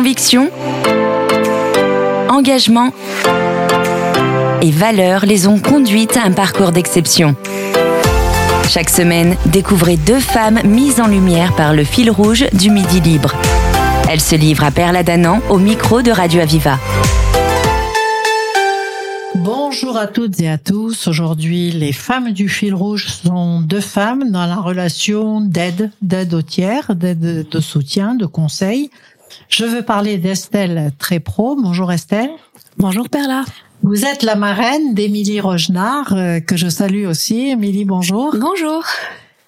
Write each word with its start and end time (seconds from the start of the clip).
Conviction, 0.00 0.50
engagement 2.30 2.90
et 4.62 4.70
valeurs 4.70 5.26
les 5.26 5.46
ont 5.46 5.58
conduites 5.58 6.16
à 6.16 6.22
un 6.22 6.30
parcours 6.30 6.72
d'exception. 6.72 7.36
Chaque 8.70 8.88
semaine, 8.88 9.36
découvrez 9.44 9.98
deux 9.98 10.18
femmes 10.18 10.58
mises 10.64 11.02
en 11.02 11.06
lumière 11.06 11.54
par 11.54 11.74
le 11.74 11.84
fil 11.84 12.10
rouge 12.10 12.46
du 12.54 12.70
Midi 12.70 13.02
Libre. 13.02 13.34
Elles 14.08 14.22
se 14.22 14.34
livrent 14.34 14.64
à 14.64 14.70
Perla 14.70 15.02
Danan 15.02 15.42
au 15.50 15.58
micro 15.58 16.00
de 16.00 16.12
Radio 16.12 16.40
Aviva. 16.40 16.78
Bonjour 19.34 19.98
à 19.98 20.06
toutes 20.06 20.40
et 20.40 20.48
à 20.48 20.56
tous. 20.56 21.08
Aujourd'hui, 21.08 21.72
les 21.72 21.92
femmes 21.92 22.32
du 22.32 22.48
fil 22.48 22.74
rouge 22.74 23.06
sont 23.06 23.60
deux 23.60 23.82
femmes 23.82 24.30
dans 24.30 24.46
la 24.46 24.56
relation 24.56 25.42
d'aide, 25.42 25.90
d'aide 26.00 26.32
au 26.32 26.40
tiers, 26.40 26.94
d'aide 26.94 27.46
de 27.46 27.60
soutien, 27.60 28.14
de 28.14 28.24
conseil. 28.24 28.90
Je 29.48 29.64
veux 29.64 29.82
parler 29.82 30.18
d'Estelle 30.18 30.92
Trépro. 30.98 31.56
Bonjour 31.56 31.92
Estelle. 31.92 32.30
Bonjour 32.78 33.08
Perla. 33.08 33.44
Vous 33.82 34.04
êtes 34.04 34.22
la 34.22 34.36
marraine 34.36 34.94
d'Émilie 34.94 35.40
Rogenard, 35.40 36.12
euh, 36.12 36.40
que 36.40 36.56
je 36.56 36.68
salue 36.68 37.06
aussi. 37.06 37.48
Émilie, 37.48 37.86
bonjour. 37.86 38.36
Bonjour. 38.38 38.84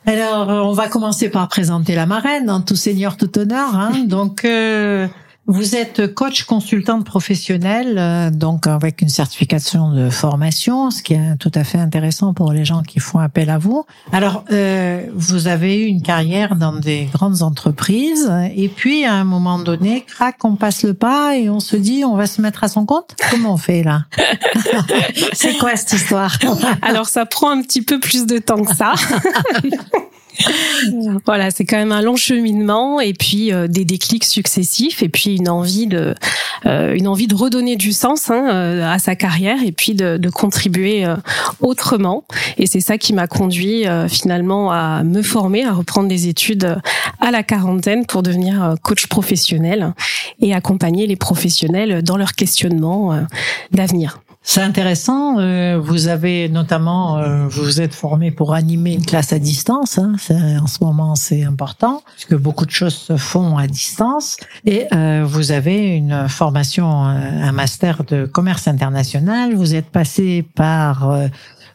Alors, 0.07 0.51
euh, 0.51 0.61
on 0.61 0.73
va 0.73 0.89
commencer 0.89 1.29
par 1.29 1.49
présenter 1.49 1.95
la 1.95 2.07
marraine, 2.07 2.51
en 2.51 2.61
tout 2.61 2.75
seigneur, 2.75 3.17
tout 3.17 3.39
honneur. 3.39 3.77
Hein. 3.77 4.05
Donc, 4.07 4.45
euh, 4.45 5.07
vous 5.47 5.75
êtes 5.75 6.15
coach 6.15 6.45
consultante 6.45 7.05
professionnelle, 7.05 7.97
euh, 7.99 8.31
donc 8.31 8.67
avec 8.69 9.03
une 9.03 9.09
certification 9.09 9.91
de 9.93 10.09
formation, 10.09 10.91
ce 10.91 11.03
qui 11.03 11.15
est 11.15 11.37
tout 11.39 11.51
à 11.55 11.65
fait 11.65 11.79
intéressant 11.79 12.33
pour 12.33 12.53
les 12.53 12.65
gens 12.65 12.83
qui 12.83 13.01
font 13.01 13.19
appel 13.19 13.51
à 13.51 13.59
vous. 13.59 13.85
Alors, 14.13 14.45
euh, 14.53 15.05
vous 15.15 15.49
avez 15.49 15.81
eu 15.81 15.87
une 15.87 16.03
carrière 16.03 16.55
dans 16.55 16.73
des 16.73 17.09
grandes 17.13 17.43
entreprises, 17.43 18.33
et 18.55 18.69
puis 18.69 19.05
à 19.05 19.15
un 19.15 19.25
moment 19.25 19.59
donné, 19.59 20.03
crac, 20.03 20.37
on 20.45 20.55
passe 20.55 20.85
le 20.85 20.95
pas 20.95 21.37
et 21.37 21.51
on 21.51 21.61
se 21.61 21.77
dit, 21.77 22.05
on 22.05 22.15
va 22.15 22.27
se 22.27 22.41
mettre 22.41 22.63
à 22.63 22.69
son 22.69 22.87
compte. 22.87 23.17
Comment 23.31 23.55
on 23.55 23.59
fait 23.59 23.83
là 23.83 24.05
C'est 25.33 25.59
quoi 25.59 25.75
cette 25.77 25.95
histoire? 25.95 26.39
Alors, 26.83 27.07
ça 27.07 27.27
prend 27.27 27.51
un 27.51 27.63
petit 27.63 27.83
peu 27.83 27.99
plus 27.99 28.27
de 28.27 28.39
temps 28.39 28.63
que 28.63 28.75
ça. 28.75 28.95
voilà, 31.27 31.51
c'est 31.51 31.65
quand 31.65 31.77
même 31.77 31.93
un 31.93 32.03
long 32.03 32.17
cheminement 32.17 33.01
et 33.01 33.13
puis 33.13 33.53
euh, 33.53 33.69
des 33.69 33.85
déclics 33.85 34.25
successifs 34.25 35.03
et 35.03 35.09
puis 35.09 35.37
une 35.37 35.49
envie 35.49 35.87
de 35.87 36.15
euh, 36.67 36.95
une 36.95 37.09
envie 37.09 37.27
de 37.27 37.35
redonner 37.35 37.77
du 37.77 37.93
sens 37.93 38.31
hein, 38.31 38.49
euh, 38.53 38.91
à 38.91 38.99
sa 38.99 39.15
carrière 39.15 39.59
et 39.65 39.73
puis 39.73 39.95
de, 39.95 40.17
de 40.17 40.31
contribuer 40.31 41.07
autrement. 41.61 42.25
Et 42.59 42.67
c'est 42.67 42.81
ça 42.81 42.99
qui 42.99 43.13
m'a 43.13 43.27
conduit 43.27 43.85
finalement 44.09 44.71
à 44.71 45.03
me 45.03 45.23
former, 45.23 45.65
à 45.65 45.73
reprendre 45.73 46.09
des 46.09 46.29
études 46.29 46.77
à 47.21 47.31
la 47.31 47.43
quarantaine 47.43 48.07
pour 48.07 48.23
devenir 48.23 48.75
coach 48.83 49.07
professionnel 49.07 49.95
et 50.41 50.55
accompagner 50.55 51.07
les 51.07 51.17
professionnels 51.17 52.03
dans 52.03 52.17
leur 52.17 52.33
questionnement 52.33 53.27
d'avenir. 53.73 54.21
C'est 54.45 54.61
intéressant. 54.61 55.39
Euh, 55.39 55.79
vous 55.79 56.09
avez 56.09 56.49
notamment, 56.49 57.19
euh, 57.19 57.47
vous 57.47 57.63
vous 57.63 57.81
êtes 57.81 57.95
formé 57.95 58.33
pour 58.33 58.55
animer 58.55 58.93
une 58.93 59.07
classe 59.07 59.33
à 59.33 59.39
distance. 59.39 59.99
Hein. 59.99 60.17
En 60.61 60.67
ce 60.67 60.83
moment, 60.83 61.15
c'est 61.15 61.45
important 61.45 62.03
puisque 62.15 62.35
beaucoup 62.35 62.67
de 62.67 62.71
choses 62.71 62.95
se 62.95 63.17
font 63.17 63.57
à 63.57 63.69
distance. 63.69 64.37
Et 64.67 64.87
euh, 64.95 65.25
vous 65.25 65.53
avez 65.53 65.97
une 65.97 66.29
formation, 66.29 66.91
un 66.91 67.53
master 67.53 68.03
de 68.05 68.27
commerce 68.27 68.67
international. 68.67 69.55
Vous 69.55 69.77
êtes 69.77 69.91
passé 69.91 70.45
par 70.57 71.17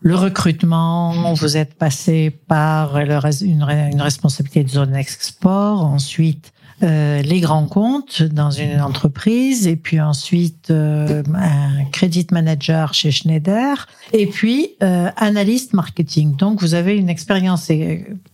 le 0.01 0.15
recrutement, 0.15 1.33
vous 1.33 1.55
êtes 1.55 1.73
passé 1.73 2.37
par 2.47 2.97
une, 2.97 3.65
une 3.91 4.01
responsabilité 4.01 4.63
de 4.63 4.69
zone 4.69 4.95
export, 4.95 5.85
ensuite 5.85 6.51
euh, 6.83 7.23
les 7.23 7.39
grands 7.39 7.65
comptes 7.65 8.21
dans 8.21 8.51
une 8.51 8.81
entreprise 8.81 9.65
et 9.65 9.75
puis 9.75 9.99
ensuite 9.99 10.69
euh, 10.69 11.23
un 11.33 11.85
credit 11.91 12.27
manager 12.31 12.93
chez 12.93 13.09
Schneider 13.09 13.87
et 14.13 14.27
puis 14.27 14.75
euh, 14.83 15.09
analyste 15.17 15.73
marketing. 15.73 16.35
Donc 16.35 16.61
vous 16.61 16.75
avez 16.75 16.95
une 16.95 17.09
expérience 17.09 17.71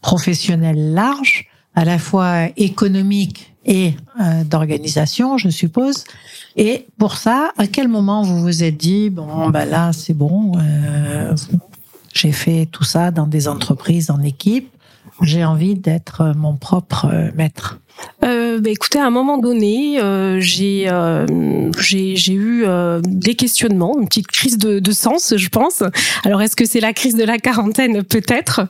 professionnelle 0.02 0.94
large, 0.94 1.48
à 1.74 1.86
la 1.86 1.98
fois 1.98 2.50
économique 2.58 3.54
et 3.66 3.94
d'organisation, 4.44 5.38
je 5.38 5.48
suppose. 5.48 6.04
Et 6.58 6.86
pour 6.98 7.16
ça, 7.16 7.54
à 7.58 7.66
quel 7.66 7.88
moment 7.88 8.24
vous 8.24 8.42
vous 8.42 8.62
êtes 8.64 8.76
dit 8.76 9.10
bon 9.10 9.50
ben 9.52 9.64
là 9.64 9.94
c'est 9.94 10.14
bon, 10.14 10.52
j'ai 12.14 12.34
fait 12.34 12.68
tout 12.70 12.84
ça 12.84 13.10
dans 13.10 13.26
des 13.26 13.48
entreprises 13.48 14.12
en 14.12 14.22
équipe, 14.22 14.70
j'ai 15.22 15.46
envie 15.46 15.76
d'être 15.76 16.34
mon 16.36 16.58
propre 16.58 17.32
maître 17.36 17.80
euh, 18.24 18.60
bah, 18.60 18.70
écoutez, 18.70 19.00
à 19.00 19.06
un 19.06 19.10
moment 19.10 19.38
donné, 19.38 20.00
euh, 20.00 20.40
j'ai 20.40 20.86
euh, 20.88 21.26
j'ai 21.78 22.34
eu 22.34 22.64
euh, 22.66 23.02
des 23.04 23.36
questionnements, 23.36 23.98
une 24.00 24.08
petite 24.08 24.28
crise 24.28 24.58
de, 24.58 24.80
de 24.80 24.92
sens, 24.92 25.34
je 25.36 25.50
pense. 25.50 25.84
Alors, 26.24 26.42
est-ce 26.42 26.56
que 26.56 26.66
c'est 26.66 26.80
la 26.80 26.94
crise 26.94 27.16
de 27.16 27.24
la 27.24 27.38
quarantaine? 27.38 28.04
Peut-être. 28.04 28.62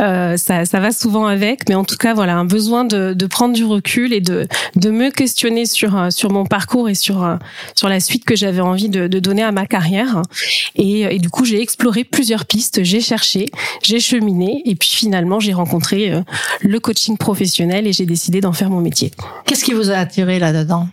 Euh, 0.00 0.36
ça, 0.36 0.64
ça 0.64 0.80
va 0.80 0.92
souvent 0.92 1.26
avec, 1.26 1.68
mais 1.68 1.74
en 1.74 1.84
tout 1.84 1.96
cas, 1.96 2.14
voilà, 2.14 2.36
un 2.36 2.44
besoin 2.44 2.84
de, 2.84 3.12
de 3.12 3.26
prendre 3.26 3.54
du 3.54 3.64
recul 3.64 4.12
et 4.12 4.20
de 4.20 4.46
de 4.76 4.90
me 4.90 5.10
questionner 5.10 5.66
sur 5.66 5.96
euh, 5.96 6.10
sur 6.10 6.30
mon 6.30 6.46
parcours 6.46 6.88
et 6.88 6.94
sur 6.94 7.38
sur 7.74 7.88
la 7.88 8.00
suite 8.00 8.24
que 8.24 8.34
j'avais 8.36 8.60
envie 8.60 8.88
de, 8.88 9.06
de, 9.08 9.18
donner 9.18 9.42
à 9.42 9.52
ma 9.52 9.66
carrière. 9.66 10.22
Et, 10.76 11.02
et 11.02 11.18
du 11.18 11.28
coup, 11.28 11.44
j'ai 11.44 11.60
exploré 11.60 12.04
plusieurs 12.04 12.46
pistes, 12.46 12.82
j'ai 12.82 13.00
cherché, 13.00 13.46
j'ai 13.82 14.00
cheminé, 14.00 14.62
et 14.64 14.74
puis 14.74 14.88
finalement, 14.88 15.38
j'ai 15.38 15.52
rencontré 15.52 16.12
le 16.60 16.80
coaching 16.80 17.16
professionnel 17.16 17.86
et 17.86 17.92
j'ai 17.92 18.06
décidé 18.06 18.40
d'en 18.40 18.52
faire 18.52 18.70
mon 18.72 18.80
métier. 18.80 19.12
Qu'est-ce 19.46 19.64
qui 19.64 19.72
vous 19.72 19.90
a 19.90 19.94
attiré 19.94 20.38
là-dedans? 20.38 20.88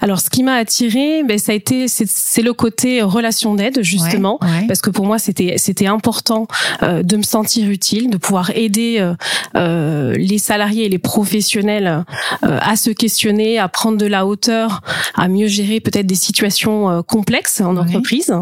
Alors, 0.00 0.20
ce 0.20 0.28
qui 0.28 0.42
m'a 0.42 0.54
attiré, 0.54 1.22
ben, 1.22 1.38
ça 1.38 1.52
a 1.52 1.54
été, 1.54 1.86
c'est 1.88 2.42
le 2.42 2.52
côté 2.52 3.02
relation 3.02 3.54
d'aide 3.54 3.82
justement, 3.82 4.38
parce 4.68 4.80
que 4.80 4.90
pour 4.90 5.06
moi, 5.06 5.18
c'était 5.18 5.54
c'était 5.56 5.86
important 5.86 6.46
euh, 6.82 7.02
de 7.02 7.16
me 7.16 7.22
sentir 7.22 7.70
utile, 7.70 8.10
de 8.10 8.16
pouvoir 8.16 8.50
aider 8.54 8.96
euh, 8.98 9.14
euh, 9.54 10.14
les 10.16 10.38
salariés 10.38 10.86
et 10.86 10.88
les 10.88 10.98
professionnels 10.98 12.04
à 12.42 12.76
se 12.76 12.90
questionner, 12.90 13.58
à 13.58 13.68
prendre 13.68 13.98
de 13.98 14.06
la 14.06 14.26
hauteur, 14.26 14.82
à 15.14 15.28
mieux 15.28 15.46
gérer 15.46 15.80
peut-être 15.80 16.06
des 16.06 16.14
situations 16.14 17.02
complexes 17.02 17.60
en 17.60 17.76
entreprise, 17.76 18.34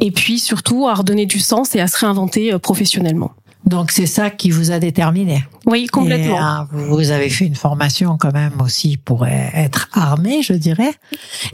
et 0.00 0.10
puis 0.10 0.38
surtout 0.38 0.88
à 0.88 0.94
redonner 0.94 1.26
du 1.26 1.38
sens 1.38 1.74
et 1.74 1.80
à 1.80 1.86
se 1.86 1.98
réinventer 1.98 2.58
professionnellement. 2.58 3.32
Donc 3.64 3.90
c'est 3.90 4.06
ça 4.06 4.30
qui 4.30 4.50
vous 4.50 4.70
a 4.70 4.78
déterminé. 4.78 5.44
Oui, 5.66 5.86
complètement. 5.86 6.38
Ah, 6.40 6.66
vous 6.72 7.10
avez 7.10 7.28
fait 7.28 7.44
une 7.44 7.54
formation 7.56 8.16
quand 8.16 8.32
même 8.32 8.60
aussi 8.60 8.96
pour 8.96 9.26
être 9.26 9.88
armé, 9.92 10.42
je 10.42 10.54
dirais. 10.54 10.92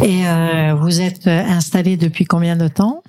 Et 0.02 0.26
euh, 0.28 0.74
vous 0.74 1.00
êtes 1.00 1.26
installé 1.26 1.96
depuis 1.96 2.24
combien 2.24 2.56
de 2.56 2.68
temps? 2.68 3.02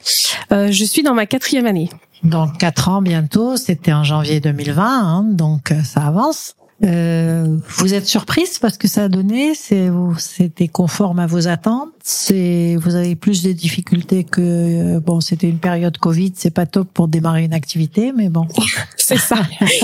Euh, 0.51 0.72
Je 0.72 0.85
suis 0.85 1.03
dans 1.03 1.13
ma 1.13 1.25
quatrième 1.25 1.66
année. 1.67 1.89
Donc 2.23 2.57
quatre 2.57 2.89
ans 2.89 3.01
bientôt. 3.01 3.57
C'était 3.57 3.94
en 3.94 4.03
janvier 4.03 4.39
2020, 4.39 4.83
hein, 4.83 5.23
donc 5.29 5.72
euh, 5.72 5.83
ça 5.83 6.07
avance. 6.07 6.56
Euh, 6.84 7.58
vous 7.78 7.94
êtes 7.94 8.06
surprise 8.06 8.59
parce 8.59 8.78
que 8.78 8.90
ça 8.90 9.06
a 9.06 9.08
donné, 9.08 9.56
c'est 9.56 9.90
c'était 10.18 10.68
conforme 10.68 11.19
à 11.19 11.28
vos 11.28 11.47
attentes. 11.47 11.90
C'est 12.03 12.75
vous 12.78 12.96
avez 12.96 13.16
plus 13.16 13.44
de 13.44 13.53
difficultés 13.53 14.25
que 14.25 14.41
euh, 14.41 15.00
bon, 15.00 15.22
c'était 15.22 15.47
une 15.47 15.59
période 15.59 15.97
Covid, 15.97 16.34
c'est 16.36 16.53
pas 16.53 16.66
top 16.66 16.90
pour 16.94 17.08
démarrer 17.08 17.44
une 17.44 17.53
activité, 17.53 18.12
mais 18.13 18.28
bon. 18.28 18.46
c'est 18.97 19.18
ça. 19.18 19.38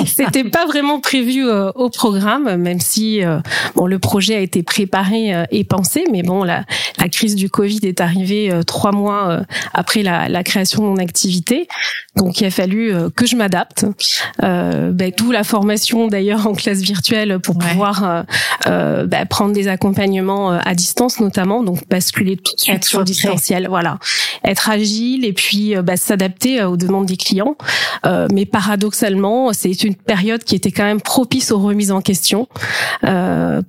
C'était 0.06 0.44
pas 0.44 0.66
vraiment 0.66 1.00
prévu 1.00 1.48
euh, 1.48 1.72
au 1.76 1.90
programme, 1.90 2.58
même 2.58 2.82
si 2.82 3.22
bon 3.76 3.86
le 3.86 3.98
projet 3.98 4.36
a 4.36 4.40
été 4.40 4.62
préparé 4.62 5.46
et 5.50 5.64
pensé, 5.64 6.04
mais 6.12 6.24
bon 6.24 6.44
la, 6.44 6.66
la 7.00 7.08
crise 7.08 7.36
du 7.36 7.50
Covid 7.50 7.80
est 7.84 8.02
arrivée 8.02 8.52
trois 8.68 8.92
mois 8.92 9.44
après 9.74 10.04
la, 10.04 10.28
la, 10.28 10.44
création 10.44 10.82
de 10.82 10.88
mon 10.88 10.98
activité, 10.98 11.68
donc 12.18 12.42
il 12.42 12.46
a 12.46 12.52
fallu 12.52 12.94
que 13.16 13.26
je 13.26 13.36
m'adapte. 13.36 13.86
Ben, 14.42 15.12
d'où 15.18 15.32
la 15.32 15.44
formation 15.44 16.08
d'ailleurs 16.08 16.48
en 16.48 16.54
classe 16.54 16.81
virtuelle 16.82 17.40
pour 17.40 17.58
pouvoir 17.58 18.04
euh, 18.04 18.24
euh, 18.68 19.06
bah, 19.06 19.26
prendre 19.26 19.54
des 19.54 19.68
accompagnements 19.68 20.54
euh, 20.54 20.60
à 20.64 20.76
distance 20.76 21.20
notamment, 21.20 21.64
donc 21.64 21.88
basculer 21.90 22.38
tout 22.38 22.56
de 22.56 22.60
suite 22.60 22.84
sur 22.84 23.00
le 23.00 23.06
distanciel. 23.06 23.68
Voilà, 23.70 24.00
être 24.44 24.70
agile 24.70 25.26
et 25.26 25.34
puis 25.34 25.76
bah, 25.84 25.98
s'adapter 25.98 26.64
aux 26.64 26.78
demandes 26.78 27.06
des 27.06 27.18
clients. 27.18 27.56
mais 28.32 28.46
paradoxalement, 28.46 29.54
c'est 29.54 29.84
une 29.84 29.96
période 29.96 30.44
qui 30.44 30.56
était 30.56 30.72
quand 30.72 30.84
même 30.84 31.02
propice 31.02 31.52
aux 31.52 31.60
remises 31.60 31.92
en 31.92 32.02
question 32.02 32.48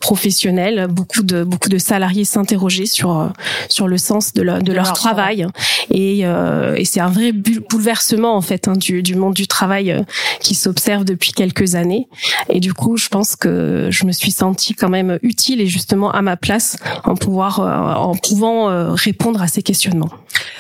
professionnelles. 0.01 0.87
Beaucoup 0.89 1.23
de 1.23 1.45
beaucoup 1.45 1.69
de 1.69 1.79
salariés 1.79 2.25
s'interrogeaient 2.25 2.87
sur 2.87 3.33
sur 3.69 3.89
le 3.89 3.99
sens 3.99 4.33
de, 4.33 4.43
de, 4.43 4.73
leur, 4.73 4.93
travail 4.93 5.47
et, 5.91 6.21
et 6.21 6.85
c'est 6.85 7.01
un 7.01 7.09
vrai 7.09 7.33
bouleversement 7.33 8.37
en 8.37 8.41
fait 8.41 8.69
hein, 8.69 8.75
du, 8.75 9.03
du 9.03 9.15
monde 9.15 9.35
du 9.35 9.47
travail 9.47 10.05
qui 10.41 10.55
s'observe 10.55 11.05
depuis 11.05 11.33
quelques 11.33 11.75
années. 11.75 12.09
Et 12.49 12.61
du 12.61 12.75
coup, 12.75 12.97
je 13.03 13.09
pense 13.09 13.37
que 13.37 13.89
je 13.91 14.07
me 14.07 14.13
suis 14.13 14.31
sentie 14.31 14.75
quand 14.75 14.89
même 14.89 15.19
utile 15.23 15.61
et 15.61 15.67
justement 15.67 16.13
à 16.13 16.23
ma 16.23 16.37
place 16.37 16.77
en 17.05 17.15
pouvoir, 17.15 17.61
en 17.61 18.15
pouvant 18.15 18.95
répondre 18.95 19.43
à 19.43 19.49
ces 19.49 19.63
questionnements. 19.63 20.11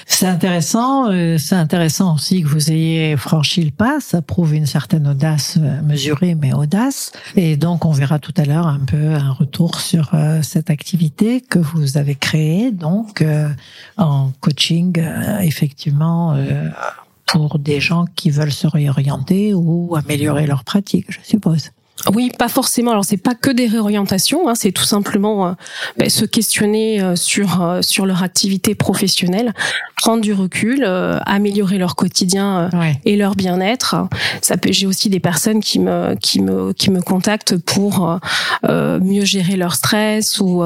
C'est 0.06 0.26
intéressant. 0.26 1.10
C'est 1.38 1.54
intéressant 1.54 2.14
aussi 2.14 2.42
que 2.42 2.48
vous 2.48 2.70
ayez 2.70 3.16
franchi 3.16 3.64
le 3.64 3.70
pas. 3.70 4.00
Ça 4.00 4.20
prouve 4.22 4.54
une 4.54 4.66
certaine 4.66 5.06
audace 5.06 5.58
mesurée, 5.84 6.34
mais 6.34 6.52
audace. 6.52 7.12
Et 7.36 7.56
donc, 7.56 7.84
on 7.84 7.92
verra 7.92 8.18
tout 8.18 8.34
à 8.36 8.44
l'heure 8.44 8.66
un 8.66 8.80
peu 8.80 9.14
un 9.14 9.32
retour 9.32 9.80
sur 9.80 10.10
cette 10.42 10.70
activité 10.70 11.40
que 11.40 11.58
vous 11.58 11.96
avez 11.96 12.14
créée, 12.14 12.72
donc 12.72 13.24
en 13.96 14.32
coaching, 14.40 15.00
effectivement 15.40 16.36
pour 17.26 17.58
des 17.58 17.80
gens 17.80 18.04
qui 18.14 18.30
veulent 18.30 18.52
se 18.52 18.66
réorienter 18.66 19.54
ou 19.54 19.96
améliorer 19.96 20.46
leur 20.46 20.64
pratique, 20.64 21.06
je 21.08 21.18
suppose. 21.22 21.70
Oui, 22.14 22.32
pas 22.36 22.48
forcément. 22.48 22.90
Alors 22.90 23.04
c'est 23.04 23.16
pas 23.16 23.34
que 23.34 23.50
des 23.50 23.66
réorientations, 23.66 24.48
hein, 24.48 24.54
c'est 24.54 24.72
tout 24.72 24.84
simplement 24.84 25.46
euh, 25.46 25.52
ben, 25.98 26.10
se 26.10 26.24
questionner 26.24 27.00
euh, 27.00 27.16
sur 27.16 27.62
euh, 27.62 27.82
sur 27.82 28.06
leur 28.06 28.22
activité 28.22 28.74
professionnelle, 28.74 29.52
prendre 29.96 30.20
du 30.20 30.32
recul, 30.32 30.84
améliorer 31.26 31.78
leur 31.78 31.94
quotidien 31.94 32.70
et 33.04 33.16
leur 33.16 33.36
bien-être. 33.36 34.08
Ça 34.40 34.56
peut. 34.56 34.72
J'ai 34.72 34.86
aussi 34.86 35.10
des 35.10 35.20
personnes 35.20 35.60
qui 35.60 35.78
me 35.78 36.16
qui 36.16 36.40
me 36.40 36.72
qui 36.72 36.90
me 36.90 37.00
contactent 37.00 37.56
pour 37.56 38.18
mieux 38.68 39.24
gérer 39.24 39.56
leur 39.56 39.74
stress 39.74 40.40
ou 40.40 40.64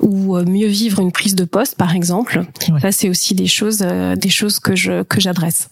ou 0.00 0.36
mieux 0.44 0.66
vivre 0.66 1.00
une 1.00 1.12
prise 1.12 1.34
de 1.34 1.44
poste, 1.44 1.76
par 1.76 1.94
exemple. 1.94 2.42
Ça 2.82 2.92
c'est 2.92 3.08
aussi 3.08 3.34
des 3.34 3.46
choses 3.46 3.78
des 3.78 4.30
choses 4.30 4.58
que 4.58 4.76
je 4.76 5.02
que 5.02 5.20
j'adresse. 5.20 5.70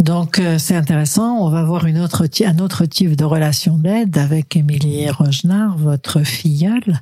Donc 0.00 0.38
euh, 0.38 0.58
c'est 0.58 0.76
intéressant. 0.76 1.38
On 1.38 1.50
va 1.50 1.62
voir 1.64 1.86
une 1.86 1.98
autre 1.98 2.24
un 2.44 2.58
autre 2.58 2.84
type 2.84 3.16
de 3.16 3.24
relation 3.24 3.78
d'aide 3.78 4.18
avec 4.18 4.56
Émilie 4.56 5.08
Rogenard, 5.10 5.76
votre 5.76 6.22
filleule. 6.22 7.00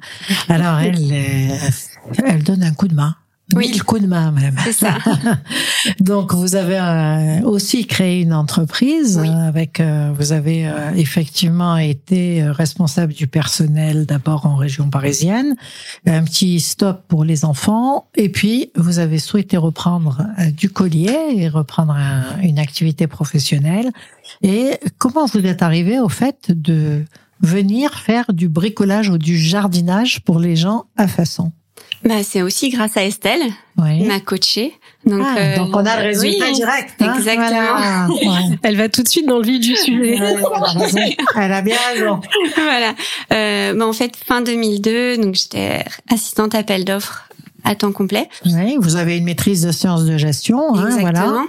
Alors 0.48 0.78
elle, 0.78 1.12
elle 2.24 2.42
donne 2.42 2.62
un 2.62 2.72
coup 2.72 2.88
de 2.88 2.94
main. 2.94 3.16
Oui, 3.52 3.70
le 3.76 3.84
coup 3.84 3.98
de 3.98 4.06
main 4.06 4.32
même. 4.32 4.56
C'est 4.64 4.72
ça. 4.72 4.96
Donc 6.00 6.32
vous 6.32 6.56
avez 6.56 6.78
euh, 6.78 7.42
aussi 7.42 7.86
créé 7.86 8.22
une 8.22 8.32
entreprise 8.32 9.18
avec 9.18 9.80
euh, 9.80 10.12
vous 10.18 10.32
avez 10.32 10.66
euh, 10.66 10.92
effectivement 10.96 11.76
été 11.76 12.42
responsable 12.42 13.12
du 13.12 13.26
personnel 13.26 14.06
d'abord 14.06 14.46
en 14.46 14.56
région 14.56 14.88
parisienne, 14.88 15.56
un 16.06 16.24
petit 16.24 16.58
stop 16.58 17.02
pour 17.06 17.24
les 17.24 17.44
enfants 17.44 18.06
et 18.14 18.30
puis 18.30 18.70
vous 18.76 18.98
avez 18.98 19.18
souhaité 19.18 19.58
reprendre 19.58 20.26
du 20.56 20.70
collier 20.70 21.16
et 21.36 21.48
reprendre 21.48 21.96
une 22.42 22.58
activité 22.58 23.06
professionnelle. 23.06 23.90
Et 24.42 24.78
comment 24.96 25.26
vous 25.26 25.44
êtes 25.44 25.62
arrivé 25.62 26.00
au 26.00 26.08
fait 26.08 26.50
de 26.50 27.04
venir 27.40 27.94
faire 27.94 28.32
du 28.32 28.48
bricolage 28.48 29.10
ou 29.10 29.18
du 29.18 29.36
jardinage 29.36 30.20
pour 30.22 30.38
les 30.38 30.56
gens 30.56 30.86
à 30.96 31.06
façon 31.06 31.52
bah, 32.04 32.22
c'est 32.22 32.42
aussi 32.42 32.68
grâce 32.68 32.96
à 32.96 33.04
Estelle, 33.04 33.42
qui 33.76 34.04
m'a 34.04 34.20
coachée. 34.20 34.74
Donc, 35.06 35.22
ah, 35.24 35.36
euh, 35.38 35.56
donc 35.56 35.74
on 35.74 35.84
a 35.84 36.02
le 36.02 36.08
résultat 36.08 36.50
direct. 36.52 36.94
Hein 37.00 37.14
exactement. 37.16 38.56
Elle 38.62 38.76
va 38.76 38.88
tout 38.88 39.02
de 39.02 39.08
suite 39.08 39.26
dans 39.26 39.38
le 39.38 39.44
vif 39.44 39.60
du 39.60 39.76
sujet. 39.76 40.18
Elle 41.36 41.52
a 41.52 41.62
bien 41.62 41.76
raison. 41.92 42.20
voilà. 42.56 42.94
Euh, 43.32 43.74
bah, 43.74 43.86
en 43.86 43.92
fait, 43.92 44.16
fin 44.16 44.42
2002, 44.42 45.18
donc 45.18 45.34
j'étais 45.34 45.84
assistante 46.10 46.54
appel 46.54 46.84
d'offres 46.84 47.28
à 47.64 47.74
temps 47.74 47.92
complet. 47.92 48.28
Oui, 48.44 48.76
vous 48.78 48.96
avez 48.96 49.16
une 49.16 49.24
maîtrise 49.24 49.62
de 49.62 49.72
sciences 49.72 50.04
de 50.04 50.16
gestion. 50.18 50.74
Hein, 50.74 50.86
Exactement. 50.86 51.26
Voilà. 51.26 51.44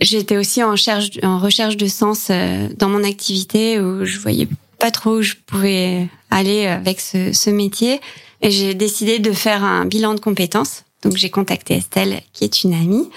J'étais 0.00 0.38
aussi 0.38 0.62
en, 0.62 0.70
recherche, 0.70 1.10
en 1.22 1.38
recherche 1.38 1.76
de 1.76 1.86
sens 1.86 2.28
euh, 2.30 2.68
dans 2.78 2.88
mon 2.88 3.04
activité 3.04 3.78
où 3.78 4.06
je 4.06 4.18
voyais 4.18 4.48
pas 4.78 4.90
trop 4.90 5.18
où 5.18 5.22
je 5.22 5.34
pouvais 5.46 6.08
aller 6.30 6.66
avec 6.66 7.00
ce, 7.00 7.34
ce 7.34 7.50
métier. 7.50 8.00
J'ai 8.42 8.74
décidé 8.74 9.18
de 9.18 9.32
faire 9.32 9.64
un 9.64 9.84
bilan 9.84 10.14
de 10.14 10.20
compétences. 10.20 10.84
Donc 11.02 11.16
j'ai 11.16 11.30
contacté 11.30 11.74
Estelle, 11.74 12.20
qui 12.32 12.44
est 12.44 12.62
une 12.62 12.74
amie, 12.74 13.08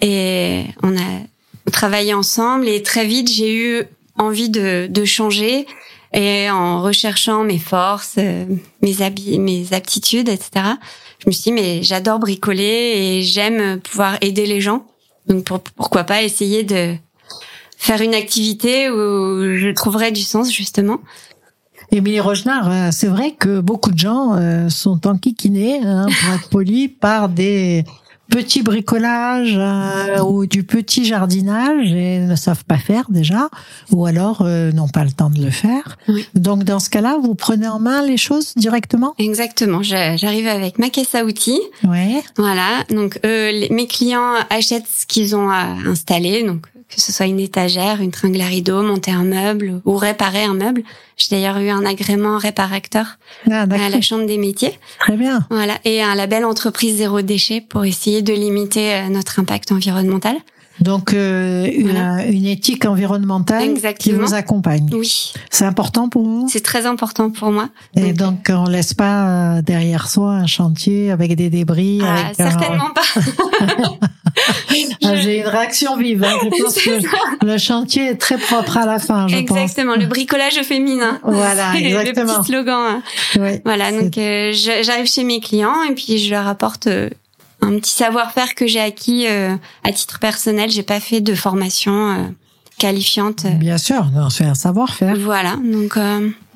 et 0.00 0.64
on 0.82 0.96
a 0.96 1.70
travaillé 1.70 2.12
ensemble. 2.12 2.68
Et 2.68 2.82
très 2.82 3.06
vite, 3.06 3.30
j'ai 3.30 3.54
eu 3.54 3.82
envie 4.18 4.48
de, 4.48 4.86
de 4.88 5.04
changer. 5.04 5.66
Et 6.12 6.48
en 6.48 6.80
recherchant 6.80 7.42
mes 7.42 7.58
forces, 7.58 8.14
euh, 8.18 8.44
mes, 8.82 9.02
habits, 9.02 9.38
mes 9.40 9.72
aptitudes, 9.72 10.28
etc., 10.28 10.66
je 11.18 11.24
me 11.26 11.32
suis 11.32 11.44
dit, 11.44 11.52
mais 11.52 11.82
j'adore 11.82 12.18
bricoler 12.18 12.62
et 12.62 13.22
j'aime 13.22 13.80
pouvoir 13.80 14.18
aider 14.20 14.46
les 14.46 14.60
gens. 14.60 14.86
Donc 15.26 15.44
pourquoi 15.76 16.04
pas 16.04 16.22
essayer 16.22 16.62
de 16.62 16.94
faire 17.78 18.00
une 18.00 18.14
activité 18.14 18.90
où 18.90 19.56
je 19.56 19.72
trouverais 19.72 20.12
du 20.12 20.22
sens, 20.22 20.52
justement. 20.52 21.00
Émilie 21.94 22.18
Rogenard, 22.18 22.68
euh, 22.70 22.88
c'est 22.90 23.06
vrai 23.06 23.36
que 23.38 23.60
beaucoup 23.60 23.92
de 23.92 23.98
gens 23.98 24.34
euh, 24.34 24.68
sont 24.68 25.06
enquiquinés, 25.06 25.78
hein, 25.84 26.06
pour 26.06 26.34
être 26.34 26.48
polis, 26.48 26.90
par 27.00 27.28
des 27.28 27.84
petits 28.30 28.62
bricolages 28.62 29.54
euh, 29.56 30.20
ou 30.24 30.46
du 30.46 30.64
petit 30.64 31.04
jardinage 31.04 31.92
et 31.92 32.18
ne 32.18 32.34
savent 32.34 32.64
pas 32.64 32.78
faire 32.78 33.04
déjà, 33.10 33.48
ou 33.92 34.06
alors 34.06 34.42
n'ont 34.42 34.88
pas 34.88 35.04
le 35.04 35.12
temps 35.12 35.30
de 35.30 35.40
le 35.40 35.50
faire. 35.50 35.98
Donc 36.34 36.64
dans 36.64 36.80
ce 36.80 36.90
cas-là, 36.90 37.16
vous 37.22 37.36
prenez 37.36 37.68
en 37.68 37.78
main 37.78 38.04
les 38.04 38.16
choses 38.16 38.54
directement? 38.56 39.14
Exactement. 39.18 39.82
J'arrive 39.82 40.48
avec 40.48 40.80
ma 40.80 40.88
caisse 40.88 41.14
à 41.14 41.24
outils. 41.24 41.60
Ouais. 41.86 42.24
Voilà. 42.36 42.82
Donc 42.90 43.20
mes 43.22 43.86
clients 43.86 44.34
achètent 44.50 44.88
ce 44.88 45.06
qu'ils 45.06 45.36
ont 45.36 45.50
à 45.50 45.76
installer. 45.86 46.42
Donc 46.42 46.66
que 46.88 47.00
ce 47.00 47.12
soit 47.12 47.26
une 47.26 47.40
étagère, 47.40 48.00
une 48.00 48.10
tringle 48.10 48.40
à 48.40 48.46
rideau, 48.46 48.82
monter 48.82 49.10
un 49.10 49.24
meuble 49.24 49.80
ou 49.84 49.96
réparer 49.96 50.44
un 50.44 50.54
meuble. 50.54 50.82
J'ai 51.16 51.28
d'ailleurs 51.30 51.58
eu 51.58 51.68
un 51.68 51.84
agrément 51.84 52.38
réparateur 52.38 53.18
ah, 53.50 53.62
à 53.62 53.88
la 53.88 54.00
Chambre 54.00 54.26
des 54.26 54.38
métiers. 54.38 54.78
Très 55.00 55.16
bien. 55.16 55.46
Voilà, 55.50 55.78
et 55.84 56.02
un 56.02 56.14
label 56.14 56.44
entreprise 56.44 56.96
zéro 56.96 57.22
déchet 57.22 57.60
pour 57.60 57.84
essayer 57.84 58.22
de 58.22 58.32
limiter 58.32 58.94
euh, 58.94 59.08
notre 59.08 59.38
impact 59.38 59.72
environnemental. 59.72 60.36
Donc 60.80 61.14
euh, 61.14 61.66
une, 61.72 62.46
éthique 62.46 62.84
environnementale 62.84 63.74
qui 63.98 64.12
vous 64.12 64.34
accompagne. 64.34 64.88
Oui. 64.92 65.32
C'est 65.50 65.64
important 65.64 66.08
pour 66.08 66.24
vous? 66.24 66.48
C'est 66.50 66.64
très 66.64 66.86
important 66.86 67.30
pour 67.30 67.50
moi. 67.50 67.68
Et 67.96 68.12
donc, 68.12 68.50
on 68.50 68.64
laisse 68.64 68.94
pas 68.94 69.28
euh, 69.56 69.62
derrière 69.62 70.08
soi 70.08 70.32
un 70.32 70.46
chantier 70.46 71.10
avec 71.10 71.36
des 71.36 71.50
débris. 71.50 72.00
Ah, 72.02 72.32
certainement 72.34 72.90
pas. 72.94 74.00
Ah, 75.04 75.16
j'ai 75.16 75.40
une 75.40 75.46
réaction 75.46 75.96
vive. 75.96 76.24
Hein. 76.24 76.38
Je 76.42 76.62
pense 76.62 76.74
que 76.74 77.44
le 77.46 77.58
chantier 77.58 78.08
est 78.08 78.16
très 78.16 78.38
propre 78.38 78.76
à 78.76 78.86
la 78.86 78.98
fin. 78.98 79.28
Je 79.28 79.36
exactement, 79.36 79.96
le 79.96 80.06
bricolage 80.06 80.60
féminin. 80.62 81.20
Voilà, 81.22 81.76
exactement. 81.76 82.32
le 82.32 82.38
petit 82.38 82.46
slogan. 82.46 83.02
Oui, 83.36 83.60
voilà, 83.64 83.92
donc 83.92 84.16
euh, 84.18 84.52
j'arrive 84.52 85.06
chez 85.06 85.24
mes 85.24 85.40
clients 85.40 85.82
et 85.88 85.94
puis 85.94 86.18
je 86.18 86.30
leur 86.30 86.48
apporte 86.48 86.86
euh, 86.86 87.10
un 87.64 87.78
petit 87.78 87.94
savoir-faire 87.94 88.54
que 88.54 88.66
j'ai 88.66 88.80
acquis 88.80 89.26
euh, 89.26 89.56
à 89.82 89.92
titre 89.92 90.18
personnel. 90.18 90.70
J'ai 90.70 90.82
pas 90.82 91.00
fait 91.00 91.20
de 91.20 91.34
formation 91.34 92.34
qualifiante. 92.78 93.46
Bien 93.46 93.78
sûr, 93.78 94.06
c'est 94.30 94.44
un 94.44 94.54
savoir-faire. 94.54 95.16
Voilà, 95.16 95.56
donc. 95.56 95.98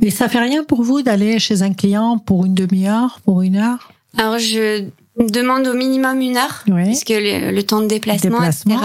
Et 0.03 0.11
ça 0.11 0.29
fait 0.29 0.41
rien 0.41 0.65
pour 0.65 0.83
vous 0.83 1.03
d'aller 1.03 1.39
chez 1.39 1.63
un 1.63 1.73
client 1.73 2.19
pour 2.19 2.47
une 2.47 2.55
demi-heure, 2.55 3.21
pour 3.25 3.43
une 3.43 3.57
heure? 3.57 3.91
Alors 4.17 4.39
je 4.39 4.85
demande 5.19 5.67
au 5.67 5.75
minimum 5.75 6.21
une 6.21 6.37
heure, 6.37 6.65
puisque 6.85 7.11
le, 7.11 7.61
temps 7.62 7.81
de 7.81 7.87
déplacement, 7.87 8.43
etc. 8.43 8.77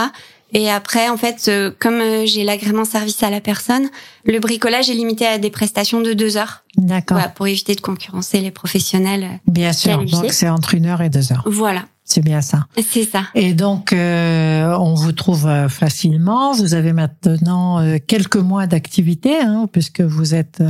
Et 0.54 0.70
après, 0.70 1.10
en 1.10 1.18
fait, 1.18 1.48
euh, 1.48 1.72
comme 1.80 2.00
euh, 2.00 2.26
j'ai 2.28 2.44
l'agrément 2.44 2.86
service 2.86 3.24
à 3.24 3.32
la 3.32 3.42
personne, 3.42 3.90
le 4.24 4.40
bricolage 4.40 4.90
est 4.90 4.94
limité 4.94 5.26
à 5.26 5.40
des 5.40 5.50
prestations 5.50 6.00
de 6.02 6.14
deux 6.14 6.38
heures. 6.38 6.64
D'accord. 6.78 7.20
pour 7.36 7.48
éviter 7.48 7.76
de 7.76 7.82
concurrencer 7.82 8.40
les 8.40 8.52
professionnels. 8.52 9.24
Euh, 9.24 9.52
bien 9.52 9.74
sûr. 9.74 10.06
Donc 10.06 10.32
c'est 10.32 10.50
entre 10.50 10.76
une 10.76 10.86
heure 10.86 11.02
et 11.02 11.10
deux 11.10 11.32
heures. 11.32 11.44
Voilà. 11.48 11.86
C'est 12.06 12.22
bien 12.22 12.42
ça. 12.42 12.68
C'est 12.86 13.06
ça. 13.06 13.24
Et 13.34 13.54
donc, 13.54 13.94
euh, 13.94 14.76
on 14.78 14.94
vous 14.94 15.14
trouve 15.14 15.48
euh, 15.48 15.70
facilement. 15.70 16.54
Vous 16.54 16.74
avez 16.74 16.92
maintenant 16.92 17.80
euh, 17.80 17.98
quelques 18.06 18.36
mois 18.36 18.68
d'activité, 18.68 19.40
hein, 19.40 19.70
puisque 19.72 20.02
vous 20.02 20.36
êtes 20.36 20.62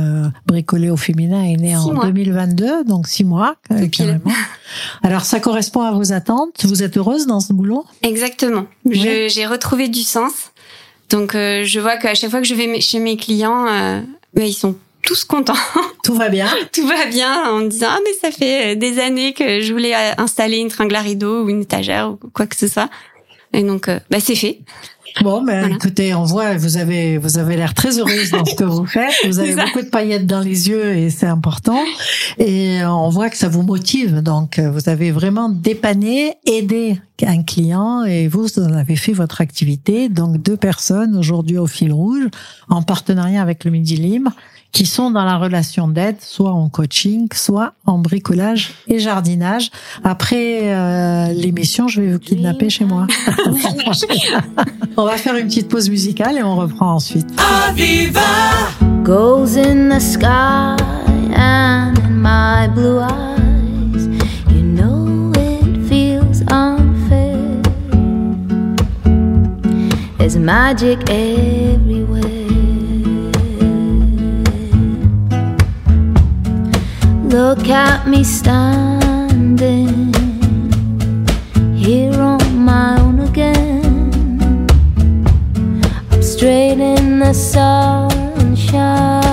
bricolé 0.46 0.90
au 0.90 0.96
féminin 0.96 1.42
et 1.42 1.56
né 1.56 1.76
en 1.76 1.92
2022, 1.92 2.84
donc 2.84 3.08
six 3.08 3.24
mois 3.24 3.56
carrément. 3.90 4.30
Alors, 5.02 5.22
ça 5.22 5.40
correspond 5.40 5.82
à 5.82 5.92
vos 5.92 6.12
attentes. 6.12 6.64
Vous 6.64 6.82
êtes 6.82 6.96
heureuse 6.96 7.26
dans 7.26 7.40
ce 7.40 7.52
boulot? 7.52 7.84
Exactement. 8.02 8.66
J'ai 8.90 9.46
retrouvé 9.46 9.88
du 9.88 10.02
sens. 10.02 10.52
Donc, 11.10 11.32
je 11.32 11.80
vois 11.80 11.96
qu'à 11.96 12.14
chaque 12.14 12.30
fois 12.30 12.40
que 12.40 12.46
je 12.46 12.54
vais 12.54 12.80
chez 12.80 13.00
mes 13.00 13.16
clients, 13.16 13.66
ils 14.36 14.54
sont 14.54 14.76
tous 15.04 15.24
contents. 15.24 15.54
Tout 16.04 16.14
va 16.14 16.28
bien. 16.28 16.48
Tout 16.72 16.86
va 16.86 17.06
bien 17.06 17.50
en 17.50 17.58
me 17.58 17.68
disant 17.68 17.88
ah 17.90 17.98
mais 18.04 18.12
ça 18.20 18.30
fait 18.30 18.76
des 18.76 18.98
années 18.98 19.32
que 19.32 19.60
je 19.60 19.72
voulais 19.72 19.94
installer 20.18 20.58
une 20.58 20.68
tringle 20.68 20.94
à 20.94 21.00
rideau 21.00 21.44
ou 21.44 21.48
une 21.48 21.62
étagère 21.62 22.10
ou 22.10 22.28
quoi 22.32 22.46
que 22.46 22.56
ce 22.56 22.68
soit. 22.68 22.90
Et 23.52 23.62
donc 23.62 23.88
euh, 23.88 23.98
bah 24.10 24.18
c'est 24.20 24.34
fait. 24.34 24.60
Bon, 25.22 25.44
ben 25.44 25.72
écoutez, 25.72 26.12
on 26.12 26.24
voit, 26.24 26.56
vous 26.56 26.76
avez 26.76 27.18
vous 27.18 27.38
avez 27.38 27.56
l'air 27.56 27.72
très 27.72 28.00
heureuse 28.00 28.32
dans 28.32 28.44
ce 28.44 28.56
que 28.56 28.64
vous 28.64 28.84
faites. 28.84 29.14
Vous 29.24 29.38
avez 29.40 29.54
beaucoup 29.54 29.80
de 29.80 29.88
paillettes 29.88 30.26
dans 30.26 30.40
les 30.40 30.68
yeux 30.68 30.96
et 30.96 31.08
c'est 31.08 31.26
important. 31.26 31.78
Et 32.38 32.84
on 32.84 33.10
voit 33.10 33.30
que 33.30 33.36
ça 33.36 33.48
vous 33.48 33.62
motive. 33.62 34.22
Donc, 34.22 34.58
vous 34.58 34.88
avez 34.88 35.12
vraiment 35.12 35.48
dépanné, 35.48 36.34
aidé 36.46 37.00
un 37.22 37.44
client 37.44 38.02
et 38.02 38.26
vous, 38.26 38.42
vous 38.42 38.58
en 38.58 38.72
avez 38.72 38.96
fait 38.96 39.12
votre 39.12 39.40
activité. 39.40 40.08
Donc, 40.08 40.42
deux 40.42 40.56
personnes 40.56 41.16
aujourd'hui 41.16 41.58
au 41.58 41.68
fil 41.68 41.92
rouge 41.92 42.26
en 42.68 42.82
partenariat 42.82 43.40
avec 43.40 43.64
le 43.64 43.70
Midi 43.70 43.96
Libre 43.96 44.32
qui 44.74 44.86
sont 44.86 45.10
dans 45.12 45.24
la 45.24 45.38
relation 45.38 45.86
d'aide, 45.86 46.16
soit 46.20 46.50
en 46.50 46.68
coaching, 46.68 47.28
soit 47.32 47.74
en 47.86 47.98
bricolage 47.98 48.72
et 48.88 48.98
jardinage. 48.98 49.70
Après 50.02 50.62
euh, 50.64 51.32
l'émission, 51.32 51.86
je 51.86 52.02
vais 52.02 52.12
vous 52.12 52.18
kidnapper 52.18 52.68
chez 52.70 52.84
moi. 52.84 53.06
on 54.96 55.04
va 55.04 55.16
faire 55.16 55.36
une 55.36 55.46
petite 55.46 55.68
pause 55.68 55.88
musicale 55.88 56.38
et 56.38 56.42
on 56.42 56.56
reprend 56.56 56.94
ensuite. 56.94 57.28
Aviva 57.38 58.20
goes 59.04 59.56
in 59.56 59.90
the 59.90 60.00
sky 60.00 60.76
and 61.36 61.96
in 62.00 62.20
my 62.20 62.66
blue 62.74 62.98
eyes, 62.98 64.08
you 64.50 64.62
know 64.62 65.30
it 65.36 65.88
feels 65.88 66.42
unfair. 66.50 67.38
There's 70.18 70.36
magic 70.36 70.98
everywhere. 71.08 71.83
Look 77.34 77.68
at 77.68 78.06
me 78.06 78.22
standing 78.22 80.14
here 81.74 82.20
on 82.20 82.64
my 82.64 82.96
own 83.00 83.18
again. 83.18 84.68
I'm 86.12 86.22
straight 86.22 86.78
in 86.78 87.18
the 87.18 87.32
sunshine. 87.32 89.23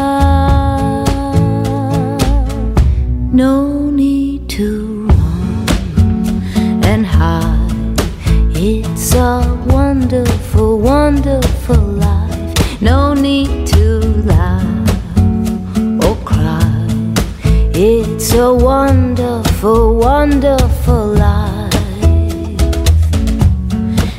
A 18.34 18.54
wonderful, 18.54 19.98
wonderful 19.98 21.08
life. 21.08 21.72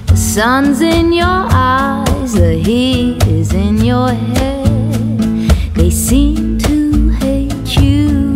The 0.06 0.16
sun's 0.16 0.80
in 0.80 1.12
your 1.12 1.26
eyes, 1.26 2.34
the 2.34 2.52
heat 2.54 3.26
is 3.26 3.52
in 3.52 3.78
your 3.78 4.10
head. 4.10 5.50
They 5.74 5.90
seem 5.90 6.58
to 6.58 7.08
hate 7.08 7.76
you 7.76 8.34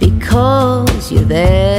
because 0.00 1.12
you're 1.12 1.22
there. 1.22 1.73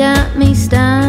got 0.00 0.34
me 0.34 0.54
stuck. 0.54 0.99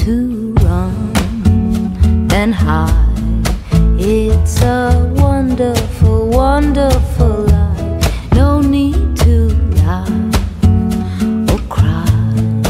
To 0.00 0.54
run 0.62 1.12
and 2.32 2.54
hide. 2.54 3.46
It's 3.98 4.62
a 4.62 5.12
wonderful, 5.16 6.30
wonderful 6.30 7.44
life. 7.44 8.32
No 8.32 8.62
need 8.62 9.14
to 9.18 9.50
laugh 9.82 10.08
or 11.52 11.60
cry. 11.68 12.62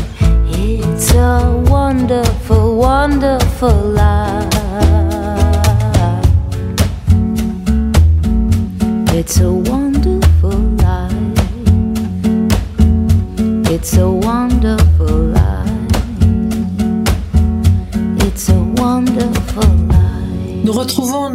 It's 0.48 1.14
a 1.14 1.62
wonderful, 1.68 2.76
wonderful 2.76 3.78
life. 4.00 4.48
It's 9.14 9.38
a 9.38 9.52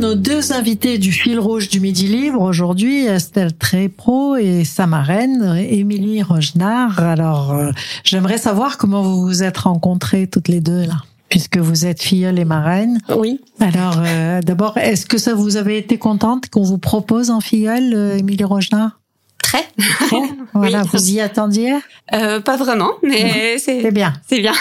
nos 0.05 0.13
deux 0.13 0.53
invités 0.53 0.99
du 0.99 1.11
fil 1.11 1.39
rouge 1.39 1.67
du 1.67 1.79
Midi 1.79 2.05
Libre 2.07 2.39
aujourd'hui, 2.41 3.05
Estelle 3.07 3.57
Trépro 3.57 4.35
et 4.35 4.63
sa 4.63 4.85
marraine, 4.85 5.55
Émilie 5.67 6.21
Rogenard. 6.21 6.99
Alors, 6.99 7.53
euh, 7.53 7.71
j'aimerais 8.03 8.37
savoir 8.37 8.77
comment 8.77 9.01
vous 9.01 9.21
vous 9.25 9.41
êtes 9.41 9.57
rencontrées 9.57 10.27
toutes 10.27 10.47
les 10.47 10.61
deux 10.61 10.81
là, 10.85 10.97
puisque 11.29 11.57
vous 11.57 11.87
êtes 11.87 12.03
filleule 12.03 12.37
et 12.37 12.45
marraine. 12.45 12.99
Oui. 13.17 13.41
Alors, 13.59 13.95
euh, 14.05 14.41
d'abord, 14.41 14.77
est-ce 14.77 15.07
que 15.07 15.17
ça 15.17 15.33
vous 15.33 15.57
avait 15.57 15.79
été 15.79 15.97
contente 15.97 16.51
qu'on 16.51 16.61
vous 16.61 16.77
propose 16.77 17.31
en 17.31 17.39
filleule, 17.41 17.91
euh, 17.95 18.17
Émilie 18.17 18.43
Rogenard? 18.43 18.99
Très. 19.41 19.65
Voilà, 20.53 20.83
Oui. 20.83 20.89
vous 20.93 21.11
y 21.11 21.19
attendiez? 21.19 21.73
Euh, 22.13 22.39
pas 22.41 22.57
vraiment, 22.57 22.91
mais 23.03 23.57
C'est 23.57 23.81
c'est 23.81 23.91
bien. 23.91 24.13
c'est 24.29 24.39
bien. 24.39 24.53